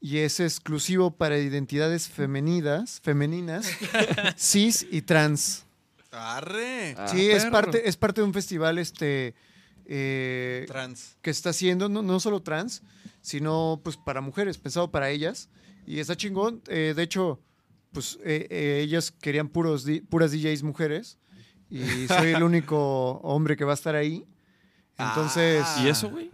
[0.01, 3.69] Y es exclusivo para identidades femeninas, femeninas,
[4.37, 5.65] cis y trans.
[6.13, 6.95] Arre.
[6.97, 7.53] Ah, sí, es perro.
[7.53, 9.35] parte, es parte de un festival este,
[9.87, 11.17] eh, Trans.
[11.21, 12.83] que está haciendo, no, no solo trans,
[13.21, 15.49] sino pues para mujeres, pensado para ellas.
[15.89, 16.63] Y está chingón.
[16.69, 17.41] eh, de hecho,
[17.93, 21.19] pues eh, eh, ellas querían puros di- puras DJs mujeres.
[21.71, 21.79] Y
[22.09, 24.25] soy el único hombre que va a estar ahí.
[24.99, 25.83] Entonces, Ah.
[25.85, 26.31] ¿Y eso, güey?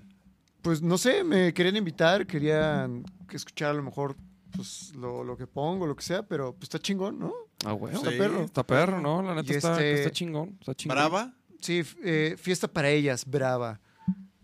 [0.62, 4.16] pues no sé, me querían invitar, querían que escuchar a lo mejor
[4.56, 7.32] pues lo, lo que pongo, lo que sea, pero pues está chingón, ¿no?
[7.66, 7.94] Ah, güey.
[7.94, 8.16] Está Sí.
[8.18, 8.44] perro.
[8.44, 9.20] Está perro, ¿no?
[9.22, 10.56] La neta está, este- está chingón.
[10.60, 10.96] Está chingón.
[10.96, 11.34] ¿Brava?
[11.60, 13.80] Sí, eh, fiesta para ellas, brava.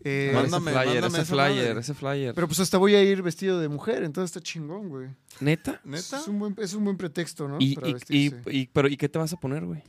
[0.03, 1.81] Eh, Mándame, ese flyer, mándame ese flyer, madre.
[1.81, 2.35] ese flyer.
[2.35, 5.09] pero pues hasta voy a ir vestido de mujer, entonces está chingón, güey.
[5.41, 5.81] ¿Neta?
[5.85, 6.19] ¿Neta?
[6.19, 7.57] Es un buen, es un buen pretexto, ¿no?
[7.61, 9.83] ¿Y, Para y, y, pero, ¿Y qué te vas a poner, güey?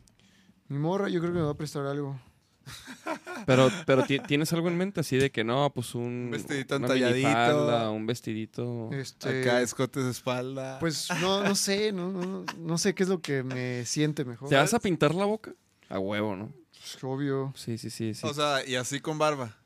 [0.68, 2.20] Mi morra, yo creo que me va a prestar algo.
[3.48, 5.72] Pero, pero ti- ¿tienes algo en mente así de que no?
[5.74, 6.04] Pues un...
[6.26, 7.92] Un vestidito una entalladito.
[7.92, 8.90] un vestidito...
[8.92, 10.78] Este, Acá, escotes de espalda.
[10.80, 14.48] Pues no, no sé, no, no, no sé qué es lo que me siente mejor.
[14.48, 15.54] ¿Te vas a pintar la boca?
[15.90, 16.54] A huevo, ¿no?
[16.70, 17.52] Pues, obvio.
[17.56, 18.14] Sí, sí, sí.
[18.14, 18.26] sí.
[18.28, 19.58] O sea, y así con barba.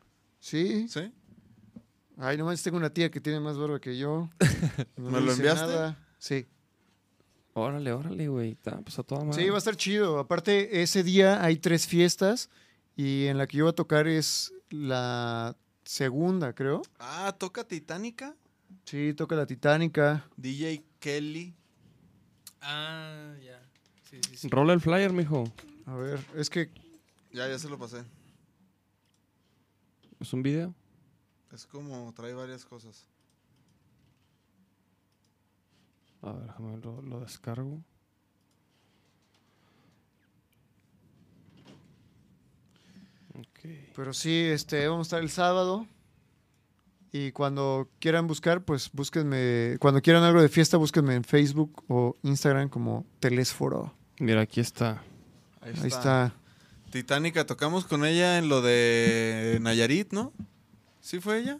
[0.46, 0.88] Sí.
[0.88, 1.12] ¿Sí?
[2.18, 4.30] Ay, nomás tengo una tía que tiene más barba que yo.
[4.96, 5.66] No ¿Me lo dice enviaste?
[5.66, 6.08] nada.
[6.20, 6.46] Sí.
[7.54, 8.52] Órale, órale, güey.
[8.52, 9.42] Está, pues a toda madre.
[9.42, 10.20] Sí, va a estar chido.
[10.20, 12.52] Aparte, ese día hay tres fiestas
[12.96, 16.84] y en la que yo voy a tocar es la segunda, creo.
[17.00, 18.36] Ah, toca Titánica.
[18.84, 20.30] Sí, toca la Titánica.
[20.38, 21.56] DJ Kelly.
[22.62, 23.60] Ah, ya.
[24.12, 24.48] Sí, sí, sí.
[24.50, 25.52] Rola el flyer, mijo.
[25.88, 26.70] A ver, es que
[27.34, 28.04] Ya, ya se lo pasé.
[30.20, 30.74] ¿Es un video?
[31.54, 33.08] Es como trae varias cosas.
[36.22, 37.82] A ver, déjame lo, lo descargo.
[43.36, 43.70] Ok.
[43.96, 45.88] Pero sí, este, vamos a estar el sábado.
[47.12, 49.78] Y cuando quieran buscar, pues búsquenme.
[49.80, 53.94] Cuando quieran algo de fiesta, búsquenme en Facebook o Instagram como Telésforo.
[54.20, 55.02] Mira, aquí está.
[55.62, 56.34] Ahí, Ahí está.
[57.00, 60.32] Titánica, tocamos con ella en lo de Nayarit, ¿no?
[61.02, 61.58] ¿Sí fue ella?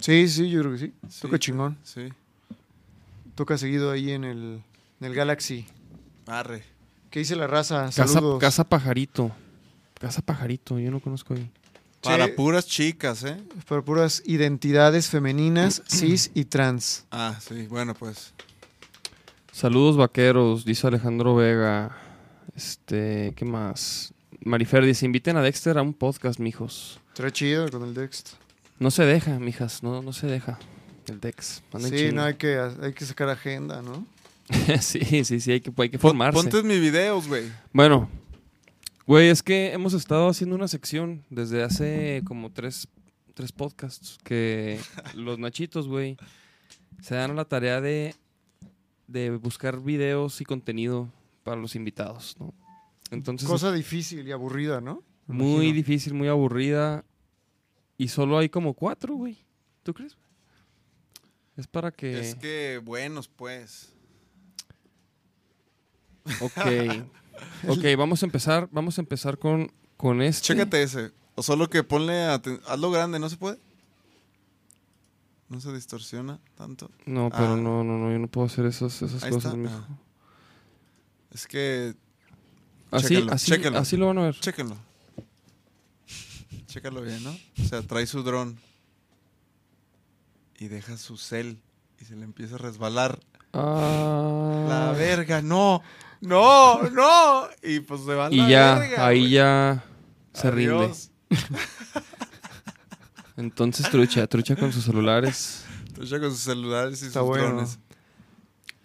[0.00, 0.92] Sí, sí, yo creo que sí.
[1.08, 1.22] Sí.
[1.22, 1.76] Toca chingón.
[1.82, 2.02] Sí.
[3.34, 4.62] Toca seguido ahí en el,
[5.00, 5.66] en el Galaxy.
[6.28, 6.62] Arre.
[7.10, 7.86] ¿Qué dice la raza?
[7.86, 8.38] Casa, Saludos.
[8.40, 9.32] Casa Pajarito.
[9.98, 11.50] Casa Pajarito, yo no conozco ahí.
[12.00, 12.32] Para Sí.
[12.36, 13.42] puras chicas, ¿eh?
[13.68, 17.06] Para puras identidades femeninas, cis y trans.
[17.10, 18.32] Ah, sí, bueno, pues.
[19.50, 21.96] Saludos vaqueros, dice Alejandro Vega.
[22.54, 24.12] Este, ¿qué más?
[24.44, 27.00] Marifer dice, inviten a Dexter a un podcast, mijos.
[27.14, 28.36] Trae chido con el Dex.
[28.78, 30.58] No se deja, mijas, no, no se deja.
[31.06, 31.62] El Dex.
[31.88, 34.06] Sí, no, hay que, hay que sacar agenda, ¿no?
[34.80, 36.40] sí, sí, sí, hay que, hay que formarse.
[36.40, 37.44] Ponte mis videos, güey.
[37.72, 38.08] Bueno,
[39.06, 42.88] güey, es que hemos estado haciendo una sección desde hace como tres,
[43.34, 44.80] tres podcasts que
[45.14, 46.16] los nachitos, güey,
[47.00, 48.14] se dan a la tarea de,
[49.06, 51.08] de buscar videos y contenido
[51.42, 52.52] para los invitados, ¿no?
[53.10, 55.02] Entonces, Cosa difícil y aburrida, ¿no?
[55.26, 55.74] Me muy imagino.
[55.74, 57.04] difícil, muy aburrida
[57.98, 59.38] y solo hay como cuatro, güey.
[59.82, 60.16] ¿Tú crees?
[61.56, 62.18] Es para que...
[62.20, 63.92] Es que buenos, pues.
[66.40, 66.56] Ok.
[67.68, 70.46] ok, vamos a empezar, vamos a empezar con, con este.
[70.46, 71.12] Chécate ese.
[71.34, 72.26] O solo que ponle.
[72.28, 73.58] aten- Hazlo grande, ¿no se puede?
[75.48, 76.90] No se distorsiona tanto.
[77.04, 77.56] No, pero Ah.
[77.56, 79.56] no, no, no, yo no puedo hacer esas, esas Ahí cosas, está.
[79.56, 79.74] mijo.
[79.74, 79.98] Ah.
[81.32, 81.94] Es que.
[82.90, 83.78] Así, Chéquenlo, así, chéquenlo.
[83.78, 84.38] así lo van a ver.
[84.38, 84.76] Chéquenlo.
[86.66, 87.30] Chécalo bien, ¿no?
[87.30, 88.58] O sea, trae su dron.
[90.58, 91.58] Y deja su cel.
[92.00, 93.18] Y se le empieza a resbalar.
[93.52, 94.66] Ah.
[94.68, 95.82] La verga, no.
[96.20, 97.44] No, no.
[97.62, 99.30] Y pues se va a la Y ya, verga, ahí güey.
[99.32, 99.84] ya
[100.34, 100.74] se rinde.
[100.84, 101.10] Adiós.
[103.36, 105.64] Entonces, trucha, trucha con sus celulares.
[105.94, 107.46] Trucha con sus celulares y Está sus bueno.
[107.48, 107.78] drones.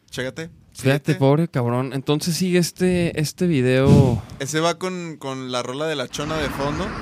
[0.09, 0.49] Chécate.
[0.77, 1.91] Fíjate, pobre cabrón.
[1.93, 4.21] Entonces sigue este, este video.
[4.39, 6.87] Ese va con, con la rola de la chona de fondo.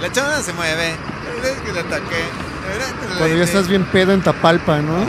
[0.00, 0.96] La chona se mueve.
[2.08, 3.18] Que.
[3.18, 5.06] Cuando ya estás bien pedo en Tapalpa, ¿no?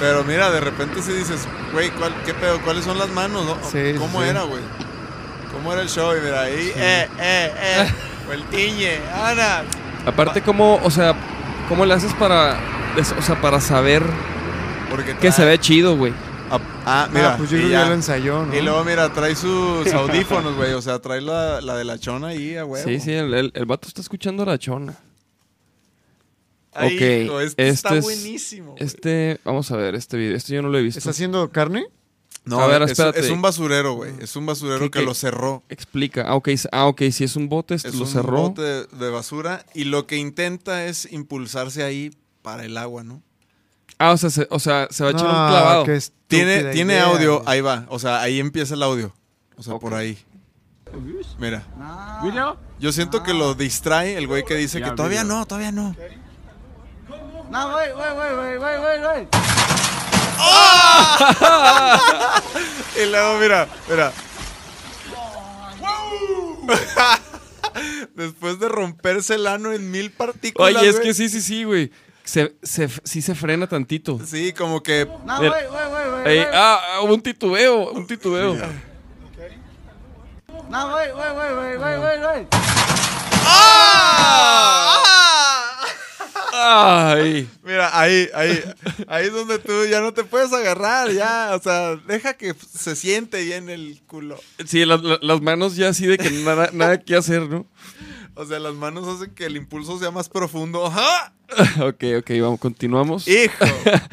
[0.00, 2.60] Pero mira, de repente si dices, güey, ¿cuál- ¿qué pedo?
[2.62, 3.44] ¿Cuáles son las manos?
[3.44, 3.56] no?
[3.70, 4.28] Sí, ¿Cómo sí.
[4.28, 4.62] era, güey?
[5.64, 6.14] ¿Cómo era el show?
[6.14, 7.86] Y mira, ahí, eh, eh, eh.
[8.26, 9.62] Vueltiñe, Ana.
[10.04, 11.14] Aparte, ¿cómo, o sea,
[11.70, 12.60] cómo le haces para,
[13.18, 14.02] o sea, para saber
[14.90, 16.12] Porque que se ve chido, güey?
[16.50, 17.32] Ah, Ah, mira.
[17.32, 17.86] ah, pues yo y ya.
[17.86, 18.54] lo ensayó, ¿no?
[18.54, 20.74] Y luego, mira, trae sus audífonos, güey.
[20.74, 22.86] O sea, trae la, la de la chona ahí, a huevo.
[22.86, 24.94] Sí, sí, el, el, el vato está escuchando a la chona.
[26.74, 28.72] Ay, Ok, hijo, este, este está es- buenísimo.
[28.72, 28.84] güey.
[28.84, 30.36] Este, vamos a ver este video.
[30.36, 30.98] Este yo no lo he visto.
[30.98, 31.86] ¿Está haciendo carne?
[32.46, 33.20] No, a ver, es, espérate.
[33.20, 34.12] es un basurero, güey.
[34.20, 35.04] Es un basurero ¿Qué- que qué?
[35.06, 35.62] lo cerró.
[35.70, 36.24] Explica.
[36.28, 38.36] Ah, ok, ah, ok, si es un bote, este Es lo un cerró.
[38.36, 43.22] bote de, de basura y lo que intenta es impulsarse ahí para el agua, ¿no?
[43.98, 45.84] Ah, o sea, se, o sea, se va a echar un No, clavado.
[46.26, 47.44] Tiene, tiene idea, audio, güey.
[47.48, 47.86] ahí va.
[47.88, 49.14] O sea, ahí empieza el audio.
[49.56, 50.18] O sea, por ahí.
[51.38, 51.64] Mira.
[52.78, 55.94] Yo siento que lo distrae el güey que dice que todavía no, todavía no.
[57.50, 59.28] No, güey, güey, güey, güey, güey, güey,
[60.34, 61.54] güey.
[63.02, 64.12] Y luego, mira, mira.
[68.14, 70.76] Después de romperse el ano en mil partículas.
[70.76, 71.08] Oye, es güey.
[71.08, 71.90] que sí, sí, sí, güey.
[72.22, 74.20] Se, se, sí se frena tantito.
[74.24, 75.06] Sí, como que.
[75.24, 76.28] No, güey, güey, güey, güey.
[76.28, 76.54] Ey, güey.
[76.54, 78.54] ah, ah, un titubeo, un titubeo.
[80.70, 82.46] No, güey, güey, güey, güey, güey, güey, güey.
[86.56, 87.48] Ay.
[87.64, 88.62] Mira, ahí, ahí,
[89.08, 92.94] ahí es donde tú ya no te puedes agarrar, ya, o sea, deja que se
[92.94, 94.38] siente bien el culo.
[94.64, 95.00] Sí, las,
[95.42, 97.66] manos ya así de que nada, nada que hacer, ¿no?
[98.36, 100.86] O sea, las manos hacen que el impulso sea más profundo.
[100.86, 101.32] ¡Ajá!
[101.82, 103.26] ok, ok, vamos, continuamos.
[103.26, 103.64] Hijo,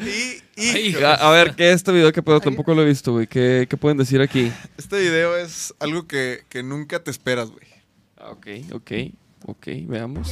[0.56, 1.06] y, hijo.
[1.06, 2.40] A, a ver, ¿qué es este video que pedo?
[2.40, 3.28] Tampoco lo he visto, güey.
[3.28, 4.52] ¿Qué, qué pueden decir aquí?
[4.76, 7.66] Este video es algo que, que nunca te esperas, güey.
[8.16, 8.92] Ah, Ok, ok,
[9.46, 10.30] ok, veamos.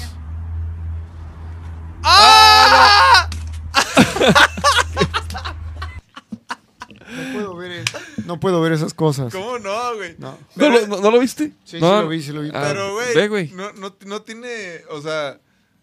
[7.11, 9.33] No puedo ver, es- no puedo ver esas cosas.
[9.33, 10.15] ¿Cómo no, güey?
[10.19, 10.37] No.
[10.55, 11.53] ¿No, lo- no- no lo viste?
[11.65, 12.51] Sí, No, sí lo vi, sí lo vi.
[12.55, 13.49] Ah, Pero, güey, ve, güey.
[13.51, 15.41] No, no, no tiene, o sea,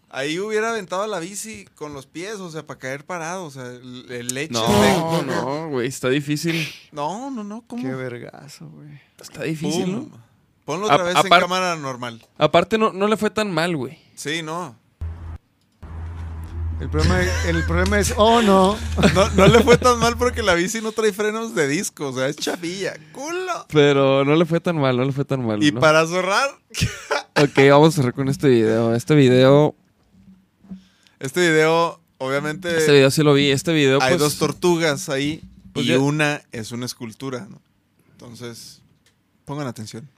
[0.08, 3.66] ahí hubiera aventado la bici con los pies, o sea, para caer parado, o sea,
[3.66, 4.52] el, el leche.
[4.54, 6.66] No, no, güey, está difícil.
[6.92, 7.82] No, no, no, ¿cómo?
[7.82, 9.00] Qué vergazo, güey.
[9.20, 10.08] Está difícil, Pum.
[10.10, 10.28] ¿no?
[10.64, 12.24] Ponlo otra A- vez apar- en cámara normal.
[12.38, 13.98] Aparte, no, no le fue tan mal, güey.
[14.14, 14.76] Sí, no.
[16.80, 18.76] El problema, el problema es, oh no.
[19.14, 19.30] no.
[19.30, 22.28] No le fue tan mal porque la bici no trae frenos de disco, o sea,
[22.28, 22.94] es chavilla.
[23.12, 23.66] ¡Culo!
[23.68, 25.62] Pero no le fue tan mal, no le fue tan mal.
[25.62, 25.80] Y ¿no?
[25.80, 26.50] para zorrar,
[27.36, 28.94] Ok, vamos a cerrar con este video.
[28.94, 29.74] Este video,
[31.20, 33.50] este video, obviamente, este video sí lo vi.
[33.50, 37.60] Este video, hay pues, dos tortugas ahí pues y ya- una es una escultura, ¿no?
[38.12, 38.82] Entonces,
[39.44, 40.08] pongan atención.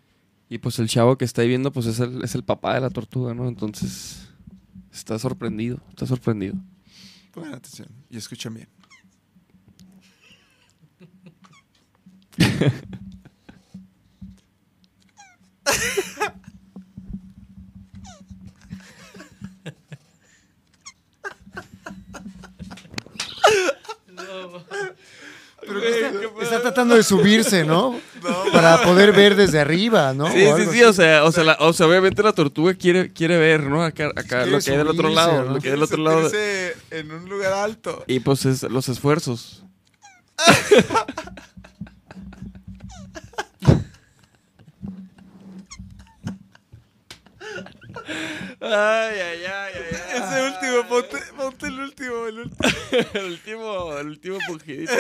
[0.49, 2.81] Y pues el chavo que está ahí viendo, pues es el, es el papá de
[2.81, 3.49] la tortuga, ¿no?
[3.49, 4.30] Entonces,
[4.93, 6.55] está sorprendido, está sorprendido.
[7.33, 8.69] Pongan atención y escuchen bien.
[25.73, 27.99] Pero está, está tratando de subirse, ¿no?
[28.23, 30.31] No, Para poder ver desde arriba, ¿no?
[30.31, 33.11] Sí, O sí, sí, o sea, o sea, la- o sea, obviamente la tortuga quiere,
[33.15, 33.83] quiere ver, ¿no?
[33.83, 34.13] Acá,
[34.47, 35.55] lo que hay del otro lado, ¿no?
[35.55, 36.31] lo que hay del otro lado.
[36.91, 38.05] en un lugar alto.
[38.07, 39.63] Y pues es los esfuerzos.
[48.73, 52.69] ay, ay, ay, ay, Ese último, ponte, ponte el último, el último.
[53.15, 54.93] el último, el último pujidito.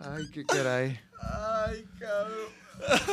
[0.00, 1.00] Ay, qué caray.
[1.20, 2.58] Ay, cabrón.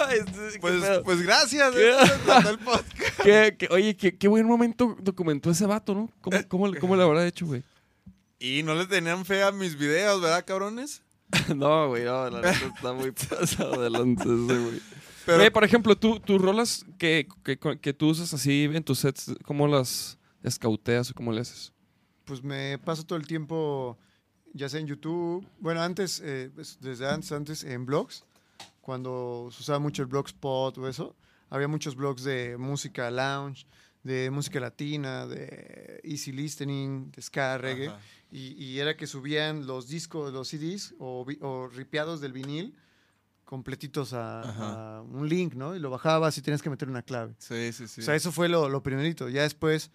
[0.08, 1.04] Ay, qué Pues, pedo.
[1.04, 1.90] pues gracias, ¿Qué?
[1.92, 3.22] eh, se trató el podcast.
[3.24, 6.12] Qué- qué- oye, qué, qué buen momento documentó ese vato, ¿no?
[6.22, 7.64] ¿Cómo, cómo, cómo le habrá hecho, güey?
[8.38, 11.02] Y no le tenían fe a mis videos, ¿verdad, cabrones?
[11.56, 14.82] No, güey, no, la neta está muy pasado de lanza ese, güey.
[15.26, 19.00] Pero- Güey, por ejemplo, tú, tus rolas que, que, que tú usas así en tus
[19.00, 21.74] sets, ¿cómo las escauteas o cómo le haces?
[22.26, 23.98] Pues me paso todo el tiempo,
[24.54, 28.24] ya sea en YouTube, bueno, antes, eh, desde antes, antes en blogs,
[28.82, 31.16] cuando se usaba mucho el blogspot o eso,
[31.50, 33.66] había muchos blogs de música lounge,
[34.04, 38.00] de música latina, de easy listening, de ska, reggae, Ajá.
[38.36, 42.76] Y, y era que subían los discos, los CDs o, o ripiados del vinil
[43.46, 44.98] completitos a, Ajá.
[44.98, 45.76] a un link, ¿no?
[45.76, 47.36] Y lo bajabas y tenías que meter una clave.
[47.38, 48.02] Sí, sí, sí.
[48.02, 49.30] O sea, eso fue lo, lo primerito.
[49.30, 49.92] Ya después,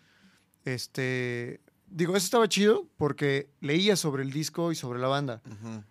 [0.64, 5.43] este, digo, eso estaba chido porque leía sobre el disco y sobre la banda.
[5.47, 5.82] Ujú,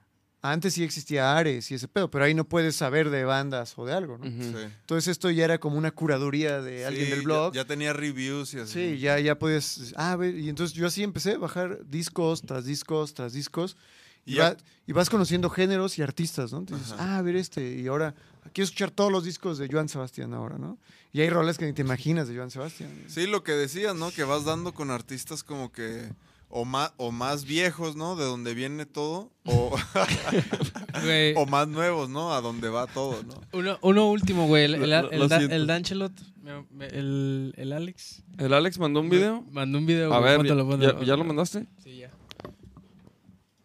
[0.41, 3.85] Antes sí existía Ares y ese pedo, pero ahí no puedes saber de bandas o
[3.85, 4.25] de algo, ¿no?
[4.27, 4.41] Ujú.
[4.57, 4.63] sí.
[4.81, 7.53] Entonces esto ya era como una curaduría de alguien Sí, del ya- blog.
[7.53, 8.73] Ya, tenía reviews y así.
[8.73, 9.93] Sí, ya, ya podías.
[9.97, 13.75] Ah, a ver, y entonces yo así empecé a bajar discos tras discos tras discos.
[14.25, 16.59] Y, Y ya- va- y vas conociendo géneros y artistas, ¿no?
[16.59, 17.15] Entonces, Ajá.
[17.15, 17.75] ah, a ver este.
[17.77, 18.15] Y ahora
[18.53, 20.77] quiero escuchar todos los discos de Joan Sebastián ahora, ¿no?
[21.11, 22.91] Y hay roles que ni te imaginas de Joan Sebastián.
[23.07, 24.11] Sí, lo que decías, ¿no?
[24.11, 26.11] Que vas dando con artistas como que
[26.49, 28.15] o más, o más viejos, ¿no?
[28.15, 29.75] De donde viene todo, o,
[31.35, 32.33] o más nuevos, ¿no?
[32.33, 33.35] A donde va todo, ¿no?
[33.53, 34.65] uno, uno último, güey.
[34.65, 36.11] El, el, el Da- el Danchelot,
[36.91, 39.45] el, el Alex, ¿El Alex mandó un video?
[39.51, 40.11] mandó un video.
[40.13, 40.99] A güey, ver, póntalo, ya- póntalo.
[41.01, 41.67] ¿ya, ya lo mandaste?
[41.83, 42.11] Sí, ya.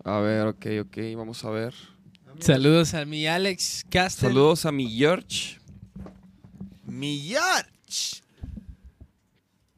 [0.05, 1.74] A ver, ok, ok, vamos a ver.
[2.41, 4.28] Saludos a mi Alex Castel.
[4.30, 5.59] Saludos a mi George,
[6.85, 7.66] Millar.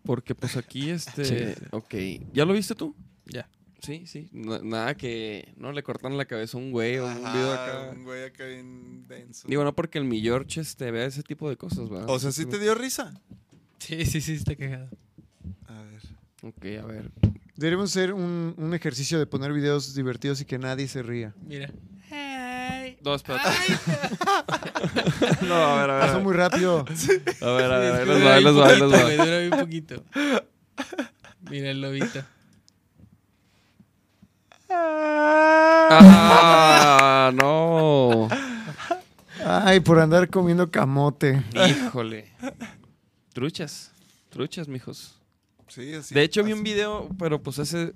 [0.06, 1.54] Porque pues aquí este...
[1.54, 1.62] Sí.
[1.72, 1.94] Ok,
[2.32, 2.94] ¿ya lo viste tú?
[3.26, 3.48] Ya.
[3.82, 7.14] Sí, sí, na- nada que no le cortan la cabeza a un güey o un
[7.18, 7.90] video acá.
[7.94, 9.46] Un güey acá bien denso.
[9.46, 12.08] Digo, no porque el mi George este, vea ese tipo de cosas, ¿verdad?
[12.08, 13.20] o sea, ¿sí te dio risa?
[13.78, 14.88] Sí, sí, sí, está cagado.
[15.66, 16.02] A ver.
[16.42, 17.10] Ok, a ver.
[17.54, 21.34] Deberíamos hacer un, un ejercicio de poner videos divertidos y que nadie se ría.
[21.46, 21.70] Mira.
[23.02, 23.48] No, espérate.
[25.46, 26.06] no, a ver, a ver.
[26.06, 26.84] Pasó muy rápido.
[27.40, 29.02] A ver, a ver, que les dura va, les va, poquito, va.
[29.02, 30.04] güey, dura bien poquito.
[31.50, 32.24] Mira el lobito.
[35.88, 38.28] Ah, no.
[39.44, 41.42] Ay, por andar comiendo camote.
[41.54, 42.32] Híjole.
[43.32, 43.92] Truchas.
[44.30, 45.20] Truchas, mijos.
[45.68, 46.14] Sí, así.
[46.14, 47.92] De hecho, vi un video, pero pues ese.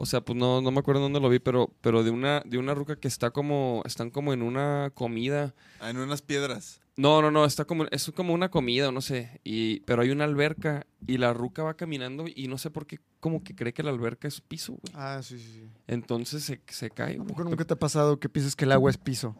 [0.00, 2.56] O sea, pues no, no me acuerdo dónde lo vi, pero, pero de una, de
[2.58, 3.82] una ruca que está como.
[3.84, 5.54] Están como en una comida.
[5.80, 6.80] Ah, en unas piedras.
[6.96, 7.84] No, no, no, está como.
[7.90, 9.40] Es como una comida, o no sé.
[9.44, 13.00] Y, pero hay una alberca y la ruca va caminando y no sé por qué,
[13.20, 14.94] como que cree que la alberca es piso, güey.
[14.94, 15.68] Ah, sí, sí, sí.
[15.88, 17.28] Entonces se, se cae, ¿A güey.
[17.28, 19.36] poco nunca te ha pasado que piensas que el agua es piso?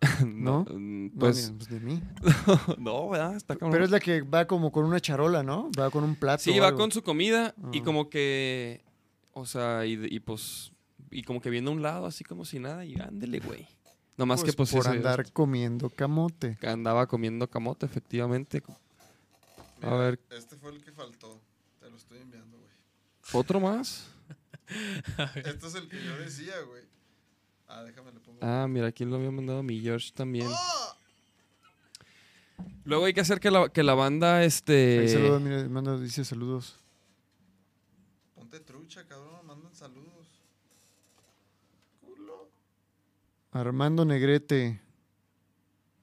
[0.26, 0.74] no, ¿no?
[0.74, 1.50] mm, No, Pues.
[1.52, 2.02] ni- pues de mí.
[2.78, 3.36] no, ¿verdad?
[3.36, 3.70] Está cabrón.
[3.72, 5.70] Pero es la que va como con una charola, ¿no?
[5.78, 6.42] Va con un plato.
[6.42, 6.80] Sí, o va algo.
[6.80, 7.82] con su comida y Ah.
[7.84, 8.82] como que,
[9.32, 10.72] o sea, y, y pues,
[11.10, 13.66] y como que viene a un lado así como si nada y ándele, güey.
[14.16, 16.58] Nomás Pues que pues por sí, andar comiendo camote.
[16.62, 18.62] andaba comiendo camote, efectivamente.
[19.80, 20.20] A ver.
[20.30, 21.40] Este fue el que faltó.
[21.80, 22.70] Te lo estoy enviando, güey.
[23.32, 24.08] ¿Otro más?
[25.34, 26.82] Este es el que yo decía, güey.
[27.68, 28.38] Ah, déjame le pongo.
[28.42, 30.48] Ah, mira, aquí lo había mandado mi George también.
[32.84, 35.08] Luego hay que hacer que la, que la banda, Ahí este...
[35.08, 36.78] saluda, mira, manda, dice saludos.
[38.92, 39.46] Trucha, cabrón.
[39.46, 40.26] Mandan saludos.
[42.02, 42.50] Culo.
[43.50, 44.82] Armando Negrete.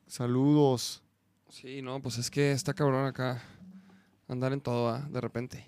[0.07, 1.03] Saludos.
[1.49, 3.43] Sí, no, pues es que está cabrón acá.
[4.27, 5.01] Andar en todo, ¿va?
[5.01, 5.67] de repente.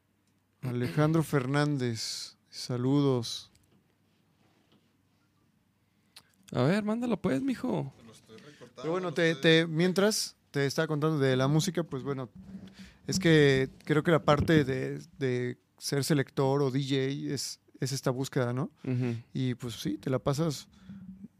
[0.62, 2.38] Alejandro Fernández.
[2.48, 3.50] Saludos.
[6.52, 7.92] A ver, mándalo pues, mijo.
[7.98, 8.74] Te lo estoy recortando.
[8.76, 12.30] Pero bueno, lo te, mientras te estaba contando de la música, pues bueno,
[13.06, 18.10] es que creo que la parte de, de ser selector o DJ es, es esta
[18.10, 18.70] búsqueda, ¿no?
[19.32, 20.68] Y pues sí, te la pasas.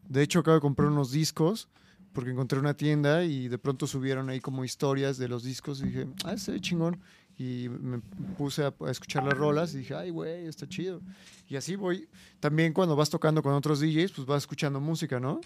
[0.09, 1.69] De hecho, acabo de comprar unos discos
[2.13, 5.87] porque encontré una tienda y de pronto subieron ahí como historias de los discos y
[5.87, 7.01] dije, ah, está chingón.
[7.37, 7.99] Y me
[8.39, 11.01] puse a, a escuchar las rolas y dije, ay, güey, está chido.
[11.49, 12.09] Y así voy.
[12.39, 15.41] También cuando vas tocando con otros DJs, pues vas escuchando música, ¿no?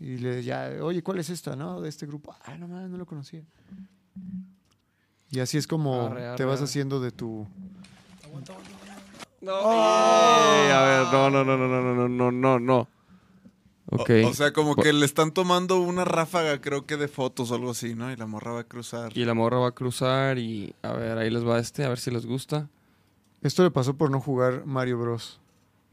[0.00, 1.82] Y le ya, oye, ¿cuál es esta, no?
[1.82, 2.34] De este grupo.
[2.44, 3.42] Ah, no mames, no lo conocía.
[5.30, 6.64] Y así es como Arre, arre, te vas arre.
[6.64, 7.46] haciendo de tu...
[9.40, 12.88] No, eh, a ver, no, no, no, no, no, no, no, no, no.
[13.90, 14.10] Ok.
[14.24, 17.54] O, o sea, como que le están tomando una ráfaga, creo que de fotos o
[17.54, 18.12] algo así, ¿no?
[18.12, 19.16] Y la morra va a cruzar.
[19.16, 21.98] y la morra va a cruzar y a ver, ahí les va este, a ver
[21.98, 22.68] si les gusta.
[23.40, 25.38] Esto le pasó por no jugar Mario Bros.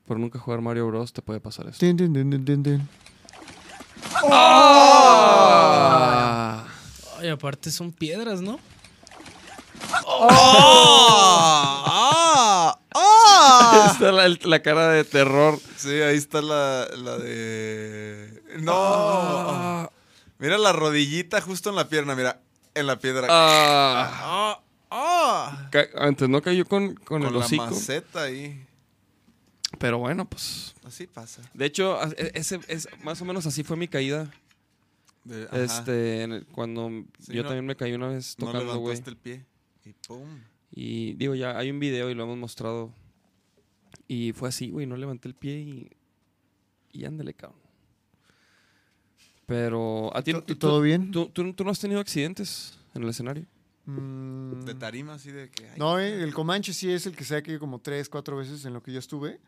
[0.07, 1.13] Por nunca jugar Mario Bros.
[1.13, 1.79] te puede pasar esto.
[1.79, 2.87] Tin.
[4.31, 6.65] ¡Ah!
[7.19, 8.59] Ay, aparte son piedras, ¿no?
[11.07, 12.79] ¡Ah!
[12.95, 13.89] ¡Ah!
[13.91, 15.59] Está la, la cara de terror.
[15.77, 18.41] Sí, ahí está la, la de...
[18.59, 18.73] No.
[18.75, 19.89] Ah.
[20.39, 22.39] Mira la rodillita justo en la pierna, mira.
[22.73, 23.27] En la piedra.
[23.29, 24.59] Ah,
[25.71, 27.65] ca- antes no cayó con, con, Con el la hocico.
[27.65, 28.65] maceta ahí.
[29.79, 30.73] Pero bueno, pues.
[30.85, 31.41] Así pasa.
[31.53, 34.29] De hecho, e- ese, es, más o menos así fue mi caída.
[35.23, 35.47] De-.
[35.63, 36.89] Este, en el- cuando
[37.19, 38.95] Sí, yo no- también me caí una vez no tocando, güey.
[38.95, 39.45] levantaste el pie.
[39.85, 40.27] Y pum.
[40.71, 42.91] Y digo, ya hay un video y lo hemos mostrado.
[44.07, 45.89] Y fue así, güey, no levanté el pie y.
[46.91, 47.59] Y ándale, cabrón.
[49.45, 50.15] Pero.
[50.15, 51.11] ¿A ti ¿To- tú- ¿Todo bien?
[51.11, 53.45] tú, tú- tú no has tenido accidentes en el escenario?
[53.85, 55.69] Mm, De tarima así de que.
[55.69, 58.37] ay, No, eh, el Comanche sí es el que se ha caído como tres, cuatro
[58.37, 59.39] veces en lo que yo estuve.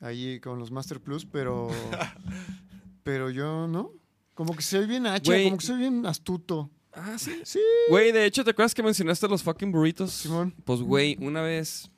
[0.00, 1.68] Ahí con los Master Plus, pero.
[3.02, 3.92] pero yo no.
[4.34, 6.70] Como que soy bien hacha, como que soy bien astuto.
[6.92, 7.40] Ah, sí.
[7.44, 7.60] Sí.
[7.88, 10.12] Güey, de hecho, ¿te acuerdas que mencionaste los fucking burritos?
[10.12, 10.54] Simón.
[10.64, 11.90] Pues, güey, una vez.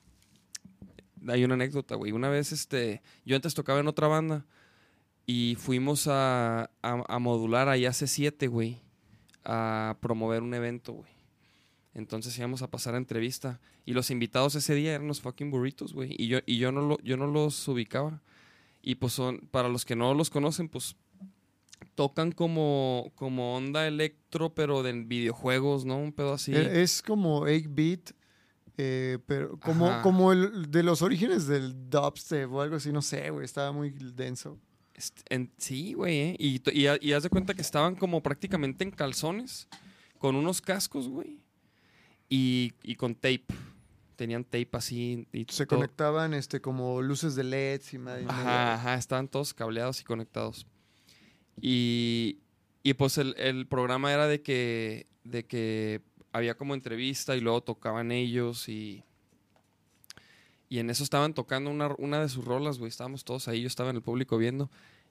[1.28, 2.12] Hay una anécdota, güey.
[2.12, 3.02] Una vez, este.
[3.24, 4.44] Yo antes tocaba en otra banda.
[5.24, 8.80] Y fuimos a, a, a modular allá hace siete, güey.
[9.44, 11.12] A promover un evento, güey.
[11.94, 13.60] Entonces íbamos a pasar a entrevista.
[13.84, 16.14] Y los invitados ese día eran los fucking burritos, güey.
[16.18, 18.22] Y yo, y yo no lo, yo no los ubicaba.
[18.82, 20.96] Y pues son, para los que no los conocen, pues
[21.94, 25.96] tocan como, como onda electro, pero de videojuegos, ¿no?
[25.98, 26.54] Un pedo así.
[26.54, 28.10] Eh, Es como 8-bit,
[28.78, 30.02] eh, pero como, Ajá.
[30.02, 33.90] como el de los orígenes del dubstep o algo así, no sé, güey, estaba muy
[33.90, 34.58] denso.
[35.30, 36.18] En- sí, güey.
[36.18, 36.36] ¿eh?
[36.38, 39.68] Y, y, ha- y haz de cuenta que estaban como prácticamente en calzones,
[40.18, 41.40] con unos cascos, güey.
[42.28, 43.44] Y, y con tape.
[44.16, 45.26] Tenían tape así.
[45.32, 48.24] Y Se todo- conectaban este como luces de LED y madre.
[48.28, 50.66] Ajá, ajá, estaban todos cableados y conectados.
[51.60, 52.38] Y,
[52.82, 56.00] y pues el, el programa era de que, de que
[56.32, 59.04] había como entrevista y luego tocaban ellos y...
[60.68, 62.88] Y en eso estaban tocando una, una de sus rolas, güey.
[62.88, 64.70] Estábamos todos ahí, yo estaba en el público viendo.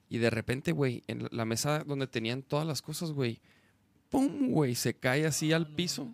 [0.09, 3.39] Y de repente, güey, en la- mesa donde tenían todas las cosas, güey,
[4.09, 4.47] ¡pum!
[4.49, 6.11] güey, se cae así al piso.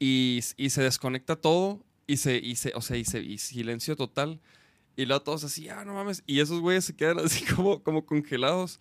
[0.00, 1.84] Y, y se desconecta todo.
[2.08, 4.40] Y se, y se, o sea, y, se, y silencio total.
[5.00, 6.22] Y luego todos así, ah, no mames.
[6.26, 8.80] Y esos güeyes se quedan así como, como congelados.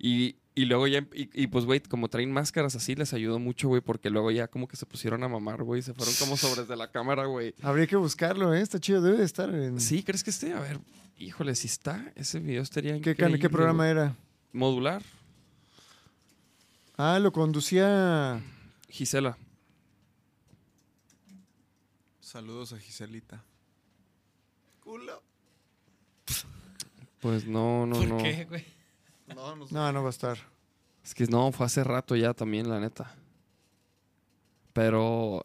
[0.00, 3.68] Y, y luego ya, y, y pues, güey, como traen máscaras así, les ayudó mucho,
[3.68, 5.80] güey, porque luego ya como que se pusieron a mamar, güey.
[5.80, 7.54] Se fueron como sobres de la cámara, güey.
[7.62, 8.60] Habría que buscarlo, ¿eh?
[8.60, 9.80] Está chido, debe de estar en...
[9.80, 10.02] ¿Sí?
[10.02, 10.54] ¿Crees que esté?
[10.54, 10.80] A ver,
[11.16, 13.38] híjole, si está, ese video estaría ¿Qué, increíble.
[13.38, 14.16] ¿Qué programa era?
[14.52, 15.04] Modular.
[16.96, 18.42] Ah, lo conducía...
[18.88, 19.38] Gisela.
[22.18, 23.44] Saludos a Giselita.
[24.80, 25.29] Culo.
[27.20, 28.18] Pues no, no, ¿Por no.
[28.18, 28.64] qué, güey?
[29.34, 29.74] No, no sé.
[29.74, 30.38] No, no va a estar.
[31.04, 33.14] Es que no, fue hace rato ya también, la neta.
[34.72, 35.44] Pero,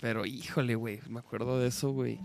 [0.00, 2.18] pero híjole, güey, me acuerdo de eso, güey.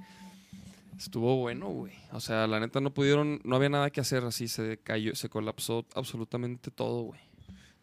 [0.97, 1.93] Estuvo bueno, güey.
[2.11, 5.29] O sea, la neta no pudieron, no había nada que hacer así, se cayó, se
[5.29, 7.19] colapsó absolutamente todo, güey.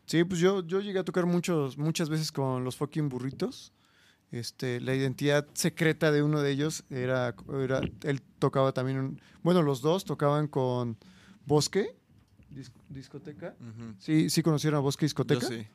[0.07, 3.73] Sí, pues yo, yo llegué a tocar muchos, muchas veces con los fucking burritos.
[4.33, 9.63] Este, la identidad secreta de uno de ellos era, era él tocaba también, un- bueno,
[9.63, 10.97] los dos tocaban con
[11.47, 11.95] Bosque,
[12.51, 13.55] dis- discoteca.
[13.99, 15.47] Sí, sí conocieron a Bosque Yo Discoteca.
[15.47, 15.67] sí.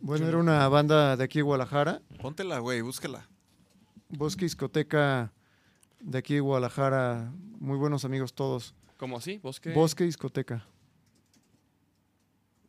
[0.00, 2.00] Bueno, era una banda de aquí de Guadalajara.
[2.20, 3.28] Póntela, güey, búscala.
[4.08, 5.32] Bosque Discoteca
[6.00, 7.30] de aquí de Guadalajara,
[7.60, 8.74] muy buenos amigos todos.
[8.96, 9.38] ¿Cómo así?
[9.42, 9.72] ¿Bosque?
[9.74, 10.66] Bosque Discoteca.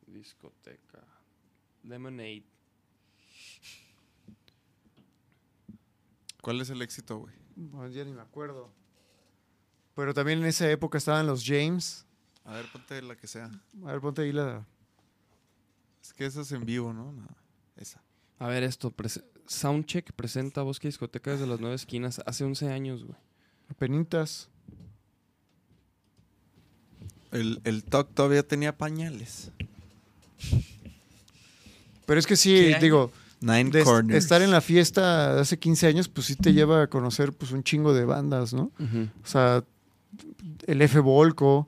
[0.07, 0.99] Discoteca.
[1.83, 2.43] Lemonade.
[6.43, 7.33] ¿Cuál es el éxito, güey?
[7.55, 8.69] Bueno, ya ni me acuerdo.
[9.95, 12.05] Pero también en esa época estaban los James.
[12.43, 13.49] A ver, ponte la que sea.
[13.85, 14.65] A ver, ponte ahí la,
[16.01, 17.13] Es que esa es en vivo, ¿no?
[17.13, 17.25] No,
[17.77, 18.03] esa.
[18.39, 23.05] A ver esto, prese- Soundcheck presenta Bosque Discoteca desde las nueve esquinas hace 11 años,
[23.05, 23.17] güey.
[23.79, 24.49] Penitas.
[27.31, 29.49] El, el TOC todavía tenía pañales.
[32.05, 33.11] Pero es que sí, ¿Qué año?
[33.43, 34.23] Nine de Corners.
[34.23, 37.51] estar en la fiesta de hace 15 años, pues sí te lleva a conocer pues
[37.51, 38.71] un chingo de bandas, ¿no?
[38.79, 39.63] O sea,
[40.65, 41.67] el F Volco,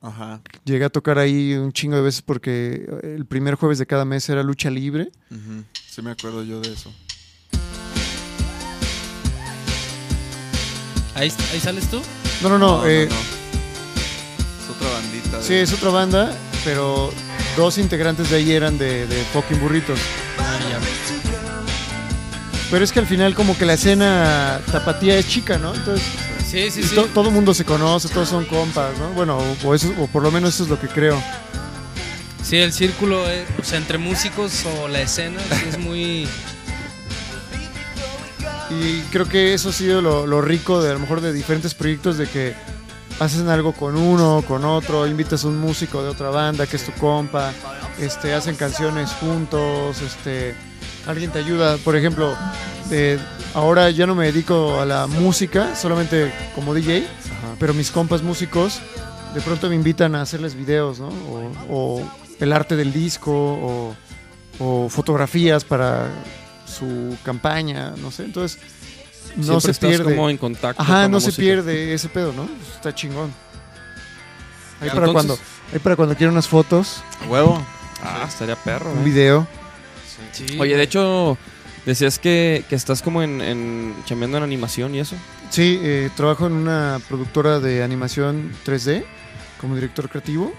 [0.00, 0.40] Ajá.
[0.64, 4.28] llegué a tocar ahí un chingo de veces porque el primer jueves de cada mes
[4.28, 5.10] era lucha libre.
[5.30, 5.64] ujú.
[5.88, 6.92] Sí me acuerdo yo de eso.
[11.14, 12.00] ¿Ahí, ahí sales tú?
[12.42, 15.38] No, no, no, eh, Es otra bandita.
[15.38, 17.10] de- sí, es otra banda, pero
[17.56, 19.98] dos integrantes de ahí eran de, de fucking burritos.
[20.38, 20.78] Ah, ya.
[22.70, 25.74] Pero es que al final como que la escena tapatía es chica, ¿no?
[25.74, 26.04] Entonces
[26.50, 26.94] Sí, sí, sí.
[26.94, 29.10] to- todo el mundo se conoce, todos son compas, ¿no?
[29.10, 31.20] Bueno, o, eso, o por lo menos eso es lo que creo.
[32.42, 36.28] Sí, el círculo, eh, o sea, entre músicos o la escena, sí es muy...
[38.70, 41.74] Y creo que eso ha sido lo, lo rico de a lo mejor de diferentes
[41.74, 42.54] proyectos, de que
[43.20, 46.84] hacen algo con uno, con otro, invitas a un músico de otra banda que es
[46.84, 47.52] tu compa,
[48.00, 50.56] este, hacen canciones juntos, este,
[51.06, 52.34] alguien te ayuda, por ejemplo,
[52.90, 53.18] eh,
[53.54, 57.56] ahora ya no me dedico a la música, solamente como DJ, Ajá.
[57.58, 58.80] pero mis compas músicos
[59.34, 61.08] de pronto me invitan a hacerles videos, ¿no?
[61.08, 63.96] O, o el arte del disco, o,
[64.58, 66.08] o fotografías para
[66.66, 68.58] su campaña, no sé, entonces
[69.36, 70.14] no Siempre se estás pierde.
[70.16, 70.80] como en contacto.
[70.82, 71.42] Ajá, con no se música.
[71.42, 72.48] pierde ese pedo, ¿no?
[72.74, 73.32] Está chingón.
[74.80, 75.38] Ahí para cuando,
[75.72, 77.62] ahí para cuando quiera unas fotos, Huevo.
[78.02, 79.04] Ah, estaría perro, un ¿eh?
[79.04, 79.46] video.
[80.36, 81.38] Sí, Oye, de hecho,
[81.86, 85.16] decías que, que estás como en, en chambeando en animación y eso.
[85.50, 89.04] Sí, eh, trabajo en una productora de animación 3D
[89.60, 90.52] como director creativo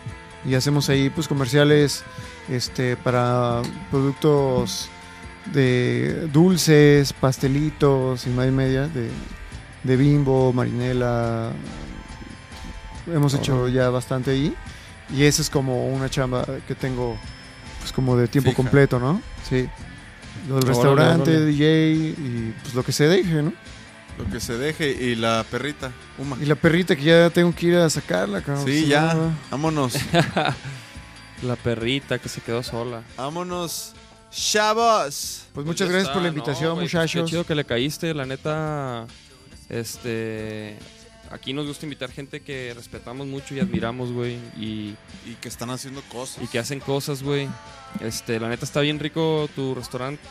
[0.46, 2.04] y hacemos ahí pues comerciales
[2.50, 3.62] este para
[3.92, 4.90] productos
[5.54, 9.10] de dulces, pastelitos y media y media de,
[9.84, 11.52] de Bimbo, Marinela.
[13.14, 14.56] Hemos hecho ya bastante ahí
[15.16, 17.18] y esa es como una chamba que tengo
[17.88, 18.58] pues como de tiempo Fija.
[18.62, 19.22] completo, ¿no?
[19.48, 19.70] Sí.
[20.50, 21.46] Lo del restaurante, órale.
[21.46, 23.54] DJ y pues lo que se deje, ¿no?
[24.18, 24.92] Lo que se deje.
[24.92, 25.92] Y la perrita.
[26.18, 26.38] Uma.
[26.42, 28.66] Y la perrita que ya tengo que ir a sacarla, cabrón.
[28.66, 29.14] Sí, ya.
[29.14, 29.94] no, Vámonos.
[31.44, 33.04] La perrita que se quedó sola.
[33.16, 33.94] Vámonos.
[34.32, 35.46] Chavos.
[35.54, 37.24] Pues muchas ya gracias está, por la no, invitación, pues muchachos.
[37.26, 39.06] Qué chido que le caíste, la neta.
[39.70, 40.78] Este.
[41.32, 44.36] Aquí nos gusta invitar gente que respetamos mucho y admiramos, güey.
[44.58, 46.44] Y, Y que están haciendo cosas.
[46.44, 47.48] y que hacen cosas, güey.
[48.00, 50.22] Este, la neta está bien rico tu restaurante.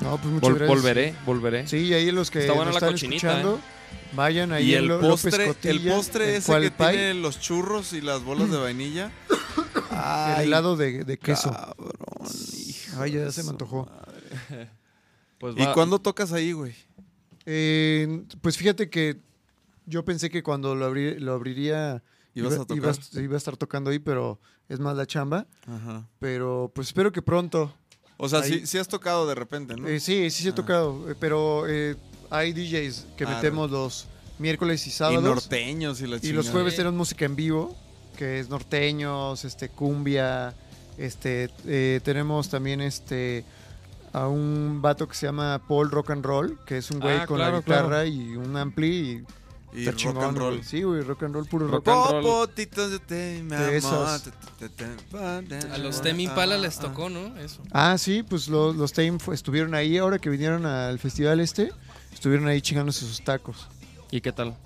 [0.00, 0.68] No, pues muchas Vol- gracias.
[0.68, 1.66] volveré, volveré.
[1.68, 3.60] Sí, ahí los que Está buena nos la están cochinita, escuchando,
[4.14, 8.00] vayan ahí Y el postre, el postre en ese que Pie, tiene los churros y
[8.00, 9.12] las bolas de vainilla.
[10.38, 11.50] el helado de, de queso.
[11.50, 11.76] cabrón,
[12.98, 13.86] Ay, ya se me antojó.
[13.86, 14.70] madre.
[15.38, 16.74] Pues ¿Y cuándo tocas ahí, güey?
[17.44, 19.18] Eh, pues fíjate que
[19.86, 22.02] yo pensé que cuando lo, abrí- lo abriría
[22.34, 22.76] ¿Ibas iba, a tocar?
[22.76, 25.46] iba a- iba a estar tocando ahí, pero es más la chamba.
[25.66, 26.08] Ajá.
[26.18, 27.72] Pero pues espero que pronto.
[28.16, 29.86] O sea, sí, sí has tocado de repente, ¿no?
[29.88, 30.54] Eh, sí, sí se ha Ah.
[30.54, 31.96] tocado, eh, pero eh,
[32.30, 34.06] hay DJs que Ah, metemos los
[34.38, 35.22] miércoles y y sábados.
[35.22, 37.76] norteños y la Y los jueves tenemos música en vivo,
[38.16, 40.54] que es norteños, este, cumbia,
[40.96, 43.44] este, eh, tenemos también este
[44.12, 47.26] a un vato que se llama Paul Rock and Roll, que es un güey Ah,
[47.26, 48.06] con claro, la guitarra claro.
[48.06, 49.24] y un ampli y,
[49.74, 50.64] Y está rock chingón, and roll.
[50.64, 51.86] Sí, güey, rock and roll, puro rock.
[51.86, 52.22] Rock and roll.
[52.22, 53.42] Popotitos de te,
[55.72, 56.82] A los ah, Temi Impala ah, les ah.
[56.82, 57.36] tocó, ¿no?
[57.38, 57.60] Eso.
[57.72, 61.72] Ah, sí, pues los, los Tame estuvieron ahí ahora que vinieron al festival este,
[62.12, 63.66] estuvieron ahí chingándose sus tacos.
[64.10, 64.56] ¿Y qué tal?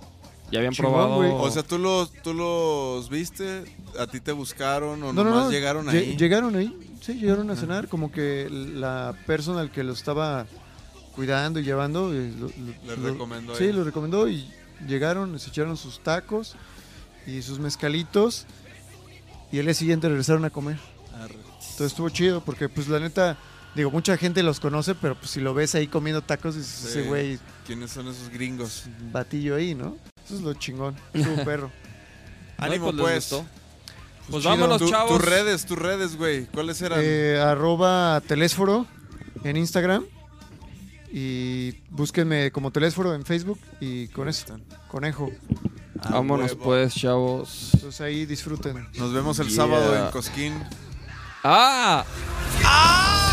[0.50, 1.14] ¿Ya habían Chingón, probado?
[1.16, 1.30] güey.
[1.32, 3.64] O sea, ¿tú los, ¿tú los viste?
[3.98, 5.50] ¿A ti te buscaron o No, no, nomás no.
[5.50, 6.16] llegaron lle- ahí?
[6.16, 7.60] Llegaron ahí, sí, llegaron a Ajá.
[7.62, 10.46] cenar, como que la persona al que lo estaba
[11.14, 13.72] cuidando y llevando, eh, lo- lo- Les lo- recomendó Sí, ahí.
[13.72, 14.48] lo recomendó y
[14.86, 16.56] llegaron, se echaron sus tacos
[17.26, 18.46] y sus mezcalitos
[19.52, 20.78] y el día siguiente regresaron a comer.
[21.20, 21.34] Arre.
[21.34, 23.36] Entonces estuvo chido porque pues la neta,
[23.74, 26.88] digo, mucha gente los conoce, pero pues si lo ves ahí comiendo tacos, dices, Sí.
[26.98, 28.84] ese güey, ¿Quiénes son esos gringos?
[29.12, 29.96] batillo ahí, ¿no?
[30.24, 31.70] Eso es lo chingón, estuvo perro.
[32.56, 33.14] Ánimo, les pues.
[33.30, 33.46] gustó.
[34.30, 34.50] Pues chido.
[34.50, 35.16] vámonos, Tu- chavos.
[35.18, 36.46] tus redes, tus redes, güey.
[36.46, 37.00] ¿Cuáles eran?
[37.02, 38.86] Eh, arroba telésforo
[39.44, 40.04] en Instagram
[41.12, 45.30] y búsquenme como telésforo en Facebook y con eso, conejo.
[46.00, 46.64] Ah, Vámonos, huevo.
[46.64, 47.70] pues, chavos.
[47.74, 48.86] Entonces ahí disfruten.
[48.96, 49.56] Nos vemos el Yeah.
[49.56, 50.54] sábado en Cosquín.
[51.42, 52.04] ¡Ah!
[52.64, 53.24] ¡Ah!